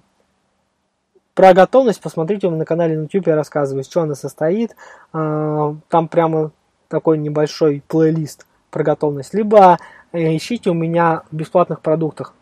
[1.34, 4.76] Про готовность посмотрите на канале на YouTube, я рассказываю, из чего она состоит.
[5.14, 6.52] А, там прямо
[6.90, 9.78] такой небольшой плейлист про готовность, либо
[10.12, 12.34] э, ищите у меня в бесплатных продуктах.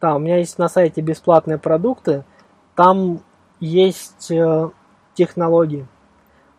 [0.00, 2.24] Да, у меня есть на сайте бесплатные продукты,
[2.74, 3.20] там
[3.58, 4.70] есть э,
[5.14, 5.86] технологии.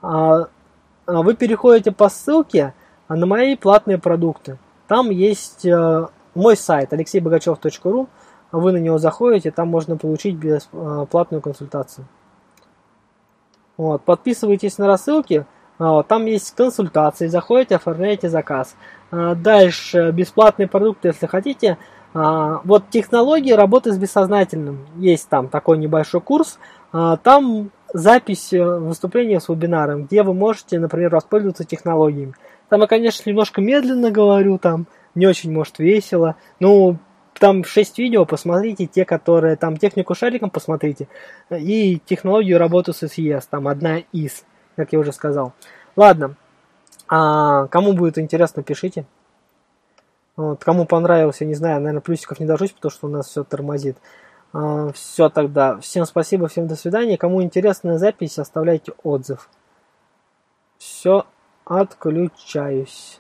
[0.02, 0.48] а,
[1.08, 2.74] а вы переходите по ссылке
[3.10, 4.60] на мои платные продукты.
[4.88, 8.08] Там есть э, мой сайт алексейбогачев.ру,
[8.52, 12.06] вы на него заходите, там можно получить бесплатную консультацию.
[13.78, 15.46] Вот, подписывайтесь на рассылки,
[15.90, 18.76] вот, там есть консультации, заходите, оформляете заказ.
[19.12, 21.78] Дальше бесплатные продукты, если хотите,
[22.14, 24.86] а, вот технологии работы с бессознательным.
[24.98, 26.60] Есть там такой небольшой курс.
[26.92, 32.34] А, там запись э, выступления с вебинаром, где вы можете, например, воспользоваться технологиями.
[32.70, 36.36] Там я, конечно, немножко медленно говорю, там не очень, может, весело.
[36.60, 36.98] Ну,
[37.38, 41.08] там 6 видео, посмотрите те, которые там технику шариком посмотрите.
[41.50, 44.46] И технологию работы с SES, там одна из,
[44.82, 45.54] как я уже сказал.
[45.96, 46.36] Ладно,
[47.08, 49.06] а, кому будет интересно, пишите.
[50.36, 53.96] Вот, кому понравился, не знаю, наверное, плюсиков не дождусь, потому что у нас все тормозит.
[54.54, 55.78] А, все тогда.
[55.78, 57.20] Всем спасибо, всем до свидания.
[57.20, 59.50] Кому интересная запись, оставляйте отзыв.
[60.80, 61.28] Все,
[61.64, 63.20] отключаюсь.